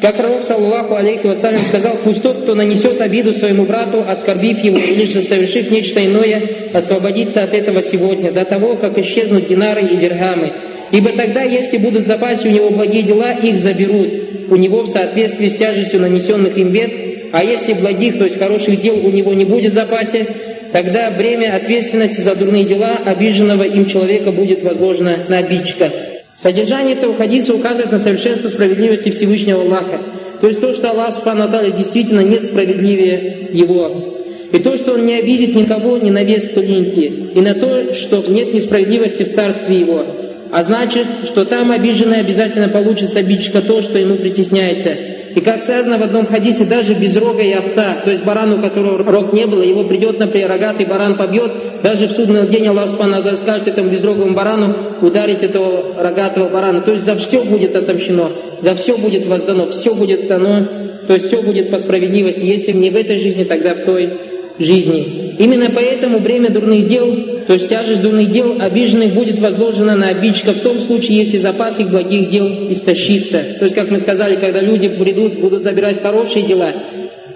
Как 0.00 0.16
пророк, 0.16 0.44
саллаху 0.44 0.94
алейхи 0.94 1.26
вассалям, 1.26 1.64
сказал, 1.64 1.96
пусть 2.04 2.22
тот, 2.22 2.42
кто 2.42 2.54
нанесет 2.54 3.00
обиду 3.00 3.32
своему 3.32 3.64
брату, 3.64 4.04
оскорбив 4.08 4.62
его 4.62 4.78
или 4.78 5.04
же 5.04 5.20
совершив 5.20 5.70
нечто 5.72 6.04
иное, 6.04 6.40
освободится 6.72 7.42
от 7.42 7.52
этого 7.52 7.82
сегодня, 7.82 8.30
до 8.30 8.44
того, 8.44 8.76
как 8.76 8.96
исчезнут 8.98 9.48
динары 9.48 9.82
и 9.82 9.96
дирхамы. 9.96 10.52
Ибо 10.92 11.10
тогда, 11.10 11.42
если 11.42 11.78
будут 11.78 12.06
в 12.06 12.44
у 12.44 12.48
него 12.48 12.70
благие 12.70 13.02
дела, 13.02 13.32
их 13.32 13.58
заберут 13.58 14.08
у 14.50 14.56
него 14.56 14.82
в 14.82 14.86
соответствии 14.86 15.48
с 15.48 15.56
тяжестью 15.56 16.00
нанесенных 16.00 16.56
им 16.56 16.70
бед, 16.70 16.90
а 17.32 17.44
если 17.44 17.74
благих, 17.74 18.18
то 18.18 18.24
есть 18.24 18.38
хороших 18.38 18.80
дел 18.80 18.94
у 19.04 19.10
него 19.10 19.34
не 19.34 19.44
будет 19.44 19.72
в 19.72 19.74
запасе, 19.74 20.26
тогда 20.72 21.10
бремя 21.10 21.54
ответственности 21.54 22.20
за 22.20 22.34
дурные 22.34 22.64
дела 22.64 22.98
обиженного 23.04 23.64
им 23.64 23.86
человека 23.86 24.32
будет 24.32 24.62
возложено 24.62 25.16
на 25.28 25.38
обидчика. 25.38 25.90
Содержание 26.38 26.94
этого 26.94 27.16
хадиса 27.16 27.52
указывает 27.52 27.90
на 27.90 27.98
совершенство 27.98 28.48
справедливости 28.48 29.10
Всевышнего 29.10 29.60
Аллаха. 29.60 29.98
То 30.40 30.46
есть 30.46 30.60
то, 30.60 30.72
что 30.72 30.90
Аллах 30.90 31.12
Субхану 31.12 31.48
действительно 31.72 32.20
нет 32.20 32.46
справедливее 32.46 33.48
Его. 33.52 34.14
И 34.52 34.58
то, 34.60 34.76
что 34.76 34.92
Он 34.92 35.04
не 35.04 35.14
обидит 35.14 35.56
никого 35.56 35.98
ни 35.98 36.10
на 36.10 36.22
вес 36.22 36.48
пылинки. 36.50 37.12
И 37.34 37.40
на 37.40 37.54
то, 37.54 37.92
что 37.92 38.22
нет 38.28 38.54
несправедливости 38.54 39.24
в 39.24 39.32
Царстве 39.32 39.80
Его. 39.80 40.06
А 40.52 40.62
значит, 40.62 41.08
что 41.24 41.44
там 41.44 41.72
обиженный 41.72 42.20
обязательно 42.20 42.68
получит 42.68 43.12
с 43.12 43.16
обидчика 43.16 43.60
то, 43.60 43.82
что 43.82 43.98
ему 43.98 44.14
притесняется. 44.14 44.94
И 45.34 45.40
как 45.40 45.62
сказано 45.62 45.98
в 45.98 46.02
одном 46.02 46.26
хадисе, 46.26 46.64
даже 46.64 46.94
без 46.94 47.16
рога 47.16 47.42
и 47.42 47.52
овца, 47.52 47.96
то 48.04 48.10
есть 48.10 48.24
баран, 48.24 48.52
у 48.52 48.62
которого 48.62 49.02
рог 49.10 49.32
не 49.32 49.46
было, 49.46 49.62
его 49.62 49.84
придет, 49.84 50.18
например, 50.18 50.48
рогатый 50.48 50.86
баран 50.86 51.16
побьет, 51.16 51.52
даже 51.82 52.08
в 52.08 52.12
судный 52.12 52.46
день 52.46 52.66
Аллах 52.68 52.90
Субхану 52.90 53.22
скажет 53.36 53.68
этому 53.68 53.90
безроговому 53.90 54.34
барану 54.34 54.74
ударить 55.02 55.42
этого 55.42 55.84
рогатого 55.98 56.48
барана. 56.48 56.80
То 56.80 56.92
есть 56.92 57.04
за 57.04 57.14
все 57.16 57.42
будет 57.44 57.76
отомщено, 57.76 58.30
за 58.60 58.74
все 58.74 58.96
будет 58.96 59.26
воздано, 59.26 59.70
все 59.70 59.94
будет 59.94 60.26
дано, 60.26 60.66
то 61.06 61.14
есть 61.14 61.28
все 61.28 61.42
будет 61.42 61.70
по 61.70 61.78
справедливости. 61.78 62.44
Если 62.44 62.72
не 62.72 62.90
в 62.90 62.96
этой 62.96 63.18
жизни, 63.18 63.44
тогда 63.44 63.74
в 63.74 63.84
той 63.84 64.10
жизни. 64.58 65.34
Именно 65.38 65.70
поэтому 65.74 66.18
бремя 66.18 66.50
дурных 66.50 66.88
дел, 66.88 67.16
то 67.46 67.52
есть 67.52 67.68
тяжесть 67.68 68.02
дурных 68.02 68.30
дел 68.30 68.56
обиженных 68.58 69.14
будет 69.14 69.38
возложена 69.40 69.94
на 69.94 70.08
обидчика 70.08 70.52
в 70.52 70.60
том 70.60 70.80
случае, 70.80 71.18
если 71.18 71.38
запас 71.38 71.78
их 71.78 71.90
благих 71.90 72.30
дел 72.30 72.48
истощится. 72.70 73.42
То 73.58 73.64
есть, 73.64 73.74
как 73.74 73.90
мы 73.90 73.98
сказали, 73.98 74.36
когда 74.36 74.60
люди 74.60 74.88
придут, 74.88 75.34
будут 75.34 75.62
забирать 75.62 76.02
хорошие 76.02 76.44
дела, 76.44 76.72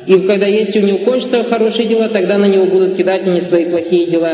и 0.07 0.19
когда 0.19 0.47
если 0.47 0.81
у 0.81 0.87
него 0.87 0.99
кончатся 0.99 1.45
хорошие 1.45 1.87
дела, 1.87 2.09
тогда 2.09 2.39
на 2.39 2.47
него 2.47 2.67
будут 2.67 2.97
кидать 2.97 3.27
они 3.27 3.41
свои 3.41 3.67
плохие 3.67 4.07
дела. 4.07 4.33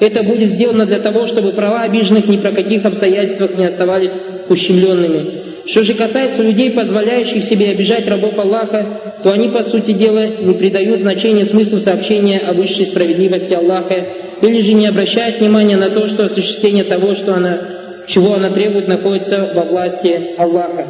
Это 0.00 0.24
будет 0.24 0.50
сделано 0.50 0.86
для 0.86 0.98
того, 0.98 1.26
чтобы 1.26 1.52
права 1.52 1.82
обиженных 1.82 2.26
ни 2.26 2.36
про 2.36 2.50
каких 2.50 2.84
обстоятельствах 2.84 3.56
не 3.56 3.64
оставались 3.64 4.10
ущемленными. 4.48 5.43
Что 5.66 5.82
же 5.82 5.94
касается 5.94 6.42
людей, 6.42 6.70
позволяющих 6.70 7.42
себе 7.42 7.70
обижать 7.70 8.06
рабов 8.06 8.38
Аллаха, 8.38 8.86
то 9.22 9.32
они, 9.32 9.48
по 9.48 9.62
сути 9.62 9.92
дела, 9.92 10.26
не 10.26 10.52
придают 10.52 11.00
значения 11.00 11.46
смыслу 11.46 11.78
сообщения 11.78 12.42
о 12.46 12.52
высшей 12.52 12.84
справедливости 12.84 13.54
Аллаха, 13.54 14.04
или 14.42 14.60
же 14.60 14.74
не 14.74 14.86
обращают 14.86 15.40
внимания 15.40 15.76
на 15.76 15.88
то, 15.88 16.06
что 16.08 16.26
осуществление 16.26 16.84
того, 16.84 17.14
что 17.14 17.34
она, 17.34 17.60
чего 18.06 18.34
она 18.34 18.50
требует, 18.50 18.88
находится 18.88 19.50
во 19.54 19.62
власти 19.62 20.20
Аллаха. 20.36 20.84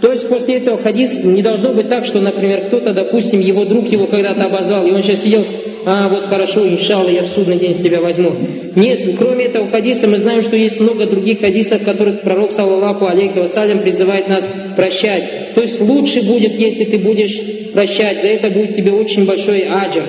То 0.00 0.12
есть 0.12 0.28
после 0.28 0.58
этого 0.58 0.78
хадис 0.78 1.24
не 1.24 1.42
должно 1.42 1.70
быть 1.70 1.88
так, 1.88 2.06
что, 2.06 2.20
например, 2.20 2.62
кто-то, 2.66 2.92
допустим, 2.92 3.40
его 3.40 3.64
друг 3.64 3.88
его 3.88 4.06
когда-то 4.06 4.44
обозвал, 4.44 4.86
и 4.86 4.92
он 4.92 5.02
сейчас 5.02 5.22
сидел, 5.22 5.44
а 5.86 6.08
вот 6.08 6.26
хорошо, 6.26 6.66
иншалла, 6.68 7.08
я 7.08 7.22
в 7.22 7.26
судный 7.26 7.56
день 7.56 7.74
с 7.74 7.78
тебя 7.78 8.00
возьму. 8.00 8.32
Нет, 8.76 9.16
кроме 9.18 9.46
этого 9.46 9.68
хадиса 9.70 10.06
мы 10.06 10.18
знаем, 10.18 10.42
что 10.42 10.56
есть 10.56 10.78
много 10.78 11.06
других 11.06 11.40
хадисов, 11.40 11.82
которых 11.82 12.20
пророк, 12.20 12.52
саллаллаху 12.52 13.06
алейхи 13.06 13.38
вассалям, 13.38 13.80
призывает 13.80 14.28
нас 14.28 14.50
прощать. 14.76 15.54
То 15.54 15.62
есть 15.62 15.80
лучше 15.80 16.22
будет, 16.22 16.58
если 16.58 16.84
ты 16.84 16.98
будешь 16.98 17.40
прощать, 17.72 18.22
за 18.22 18.28
это 18.28 18.50
будет 18.50 18.76
тебе 18.76 18.92
очень 18.92 19.24
большой 19.24 19.62
аджр. 19.62 20.04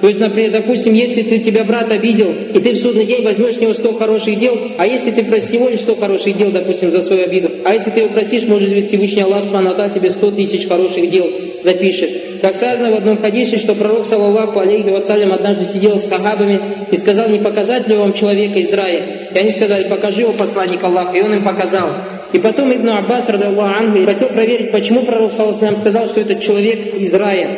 То 0.00 0.08
есть, 0.08 0.20
например, 0.20 0.50
допустим, 0.50 0.92
если 0.92 1.22
ты 1.22 1.38
тебя 1.38 1.64
брат 1.64 1.90
обидел, 1.90 2.30
и 2.54 2.60
ты 2.60 2.72
в 2.72 2.76
судный 2.76 3.06
день 3.06 3.22
возьмешь 3.22 3.54
с 3.54 3.60
него 3.60 3.72
100 3.72 3.94
хороших 3.94 4.38
дел, 4.38 4.56
а 4.76 4.86
если 4.86 5.10
ты 5.10 5.22
всего 5.40 5.68
лишь 5.68 5.80
100 5.80 5.94
хороших 5.94 6.36
дел, 6.36 6.50
допустим, 6.50 6.90
за 6.90 7.00
свою 7.00 7.24
обиду, 7.24 7.50
а 7.64 7.72
если 7.72 7.90
ты 7.90 8.00
его 8.00 8.10
простишь, 8.10 8.44
может 8.44 8.68
быть, 8.74 8.88
Всевышний 8.88 9.22
Аллах 9.22 9.42
Субхану 9.42 9.74
тебе 9.94 10.10
100 10.10 10.30
тысяч 10.32 10.68
хороших 10.68 11.08
дел 11.10 11.26
запишет. 11.62 12.10
Как 12.42 12.54
сказано 12.54 12.90
в 12.92 12.96
одном 12.96 13.18
хадисе, 13.18 13.58
что 13.58 13.74
пророк, 13.74 14.04
саллаллаху 14.06 14.58
алейхи 14.60 14.88
вассалям, 14.88 15.32
однажды 15.32 15.64
сидел 15.64 15.98
с 15.98 16.06
сахабами 16.06 16.60
и 16.90 16.96
сказал, 16.96 17.28
не 17.28 17.38
показать 17.38 17.88
ли 17.88 17.96
вам 17.96 18.12
человека 18.12 18.58
из 18.58 18.72
рая? 18.72 19.00
И 19.34 19.38
они 19.38 19.50
сказали, 19.50 19.84
покажи 19.84 20.22
его 20.22 20.32
посланник 20.32 20.82
Аллаха, 20.82 21.16
и 21.16 21.22
он 21.22 21.34
им 21.34 21.44
показал. 21.44 21.88
И 22.32 22.38
потом 22.38 22.72
Ибн 22.72 22.90
Аббас, 22.90 23.28
ангу, 23.28 24.04
хотел 24.04 24.28
проверить, 24.28 24.72
почему 24.72 25.04
пророк 25.04 25.32
саллаху 25.32 25.76
сказал, 25.76 26.08
что 26.08 26.20
этот 26.20 26.40
человек 26.40 26.94
из 26.94 27.14
рая. 27.14 27.48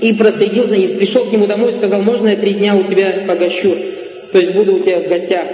И 0.00 0.12
проследил 0.14 0.66
за 0.66 0.76
ним, 0.76 0.96
пришел 0.96 1.24
к 1.24 1.32
нему 1.32 1.46
домой 1.46 1.70
и 1.70 1.72
сказал, 1.72 2.00
можно 2.02 2.28
я 2.28 2.36
три 2.36 2.54
дня 2.54 2.76
у 2.76 2.84
тебя 2.84 3.12
погощу, 3.26 3.74
то 4.32 4.38
есть 4.38 4.52
буду 4.52 4.76
у 4.76 4.78
тебя 4.78 5.00
в 5.00 5.08
гостях. 5.08 5.44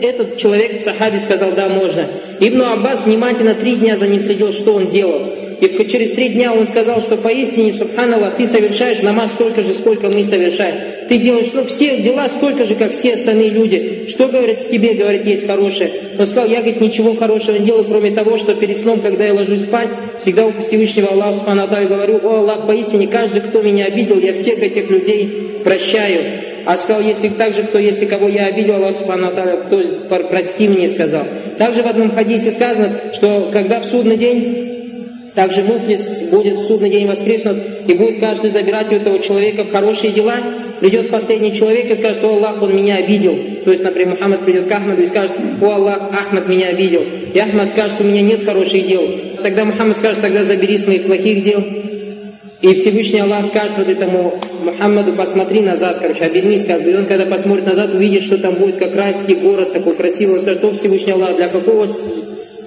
Этот 0.00 0.38
человек, 0.38 0.80
сахаби, 0.80 1.18
сказал, 1.18 1.52
да, 1.52 1.68
можно. 1.68 2.06
Ибн 2.40 2.62
Аббас 2.62 3.04
внимательно 3.04 3.54
три 3.54 3.76
дня 3.76 3.94
за 3.94 4.08
ним 4.08 4.22
следил, 4.22 4.52
что 4.52 4.74
он 4.74 4.86
делал. 4.86 5.22
И 5.60 5.84
через 5.86 6.12
три 6.12 6.30
дня 6.30 6.52
он 6.52 6.66
сказал, 6.66 7.00
что 7.00 7.16
поистине, 7.16 7.72
Субханаллах, 7.72 8.36
ты 8.36 8.46
совершаешь 8.46 9.02
намаз 9.02 9.32
столько 9.32 9.62
же, 9.62 9.72
сколько 9.72 10.08
мы 10.08 10.24
совершаем. 10.24 10.74
Ты 11.08 11.18
делаешь 11.18 11.50
ну, 11.52 11.64
все 11.66 11.98
дела 11.98 12.28
столько 12.28 12.64
же, 12.64 12.74
как 12.74 12.92
все 12.92 13.14
остальные 13.14 13.50
люди. 13.50 14.06
Что, 14.08 14.28
говорит, 14.28 14.60
в 14.60 14.70
тебе, 14.70 14.94
говорит, 14.94 15.26
есть 15.26 15.46
хорошее? 15.46 15.90
Он 16.18 16.26
сказал, 16.26 16.48
я, 16.48 16.60
говорит, 16.60 16.80
ничего 16.80 17.14
хорошего 17.14 17.56
не 17.56 17.66
делаю, 17.66 17.84
кроме 17.84 18.10
того, 18.10 18.38
что 18.38 18.54
перед 18.54 18.78
сном, 18.78 19.00
когда 19.00 19.24
я 19.24 19.34
ложусь 19.34 19.62
спать, 19.62 19.88
всегда 20.20 20.46
у 20.46 20.52
Всевышнего 20.52 21.08
Аллаха 21.08 21.34
Субхану 21.34 21.68
говорю, 21.68 22.20
о 22.22 22.38
Аллах, 22.38 22.66
поистине, 22.66 23.06
каждый, 23.06 23.42
кто 23.42 23.60
меня 23.60 23.86
обидел, 23.86 24.18
я 24.18 24.32
всех 24.32 24.62
этих 24.62 24.90
людей 24.90 25.60
прощаю. 25.62 26.24
А 26.66 26.78
сказал, 26.78 27.02
если 27.02 27.28
так 27.28 27.54
же, 27.54 27.64
кто, 27.64 27.78
если 27.78 28.06
кого 28.06 28.28
я 28.28 28.46
обидел, 28.46 28.76
Аллах 28.76 28.96
Субхану 28.96 29.30
кто 29.30 29.82
прости 30.30 30.68
мне, 30.68 30.88
сказал. 30.88 31.24
Также 31.58 31.82
в 31.82 31.86
одном 31.86 32.10
хадисе 32.10 32.50
сказано, 32.50 32.90
что 33.12 33.50
когда 33.52 33.80
в 33.80 33.84
судный 33.84 34.16
день 34.16 34.73
также 35.34 35.62
муфлис 35.62 36.28
будет 36.30 36.54
в 36.54 36.62
судный 36.62 36.90
день 36.90 37.08
воскреснут, 37.08 37.56
и 37.88 37.94
будет 37.94 38.20
каждый 38.20 38.50
забирать 38.50 38.92
у 38.92 38.94
этого 38.94 39.18
человека 39.18 39.64
хорошие 39.70 40.12
дела. 40.12 40.36
Придет 40.80 41.10
последний 41.10 41.52
человек 41.52 41.90
и 41.90 41.94
скажет, 41.96 42.22
о 42.22 42.28
Аллах, 42.28 42.62
он 42.62 42.76
меня 42.76 42.96
обидел. 42.96 43.36
То 43.64 43.72
есть, 43.72 43.82
например, 43.82 44.10
Мухаммад 44.10 44.44
придет 44.44 44.68
к 44.68 44.72
Ахмаду 44.72 45.02
и 45.02 45.06
скажет, 45.06 45.32
о 45.60 45.66
Аллах, 45.66 46.02
Ахмад 46.12 46.48
меня 46.48 46.68
обидел. 46.68 47.02
И 47.32 47.38
Ахмад 47.38 47.70
скажет, 47.70 47.96
у 48.00 48.04
меня 48.04 48.22
нет 48.22 48.44
хороших 48.44 48.86
дел. 48.86 49.02
Тогда 49.42 49.64
Мухаммад 49.64 49.96
скажет, 49.96 50.20
тогда 50.20 50.44
забери 50.44 50.76
с 50.76 50.86
моих 50.86 51.06
плохих 51.06 51.42
дел. 51.42 51.64
И 52.60 52.74
Всевышний 52.74 53.20
Аллах 53.20 53.44
скажет 53.44 53.72
вот 53.76 53.88
этому 53.88 54.38
Мухаммаду, 54.62 55.14
посмотри 55.14 55.60
назад, 55.60 55.98
короче, 56.00 56.24
обернись, 56.24 56.62
скажет. 56.62 56.86
И 56.86 56.94
он, 56.94 57.06
когда 57.06 57.26
посмотрит 57.26 57.66
назад, 57.66 57.92
увидит, 57.92 58.22
что 58.22 58.38
там 58.38 58.54
будет 58.54 58.76
как 58.76 58.94
райский 58.94 59.34
город 59.34 59.72
такой 59.72 59.96
красивый. 59.96 60.36
Он 60.36 60.40
скажет, 60.40 60.62
о 60.62 60.70
Всевышний 60.72 61.12
Аллах, 61.12 61.36
для 61.36 61.48
какого 61.48 61.88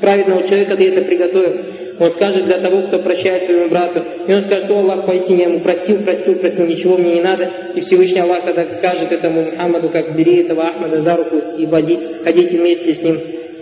праведного 0.02 0.46
человека 0.46 0.76
ты 0.76 0.90
это 0.90 1.02
приготовил? 1.02 1.54
Он 2.00 2.12
скажет 2.12 2.46
для 2.46 2.60
того, 2.60 2.84
кто 2.84 3.00
прощает 3.00 3.44
своему 3.44 3.70
брату. 3.70 4.04
И 4.28 4.34
он 4.34 4.42
скажет, 4.42 4.70
о 4.70 4.80
Аллах, 4.80 5.06
поистине 5.06 5.44
я 5.44 5.50
ему 5.50 5.60
простил, 5.60 5.98
простил, 6.04 6.36
простил, 6.36 6.68
ничего 6.68 6.98
мне 6.98 7.16
не 7.16 7.22
надо. 7.22 7.50
И 7.74 7.82
Всевышний 7.82 8.22
Аллах 8.22 8.44
тогда 8.44 8.70
скажет 8.70 9.12
этому 9.12 9.44
Мухаммаду, 9.44 9.90
как 9.90 10.14
бери 10.14 10.38
этого 10.38 10.64
Ахмада 10.64 11.02
за 11.02 11.16
руку 11.16 11.38
и 11.58 11.66
водить, 11.66 12.04
ходите 12.24 12.58
вместе 12.58 12.94
с 12.94 13.02
ним 13.02 13.20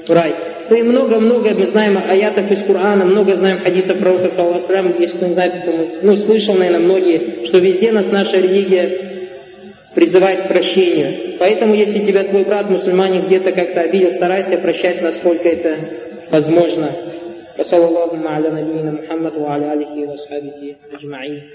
в 0.08 0.12
рай. 0.12 0.34
Ну 0.68 0.84
много-много 0.84 1.52
мы 1.52 1.66
знаем 1.66 2.00
аятов 2.10 2.52
из 2.52 2.64
Корана, 2.64 3.06
много 3.06 3.36
знаем 3.36 3.60
хадисов 3.60 4.00
пророка, 4.00 4.30
саллаху 4.30 4.60
если 5.00 5.16
кто 5.16 5.28
не 5.28 5.34
знает, 5.34 5.54
ну, 6.02 6.18
слышал, 6.18 6.56
наверное, 6.56 6.80
многие, 6.80 7.46
что 7.46 7.60
везде 7.60 7.92
нас 7.92 8.12
наша 8.12 8.38
религия 8.38 8.90
призывает 9.94 10.42
к 10.42 10.48
прощению. 10.48 11.14
Поэтому, 11.40 11.76
если 11.76 12.00
тебя 12.00 12.24
твой 12.24 12.44
брат 12.44 12.70
мусульманин 12.70 13.22
где-то 13.28 13.52
как-то 13.52 13.82
обидел, 13.82 14.10
старайся 14.12 14.58
прощать, 14.58 15.02
насколько 15.04 15.48
это 15.48 15.76
возможно. 16.32 16.90
وصلى 17.60 17.86
الله 17.88 18.30
على 18.30 18.48
نبينا 18.50 18.92
محمد 18.92 19.36
وعلى 19.38 19.74
آله 19.74 20.12
وصحبه 20.12 20.76
أجمعين. 20.94 21.50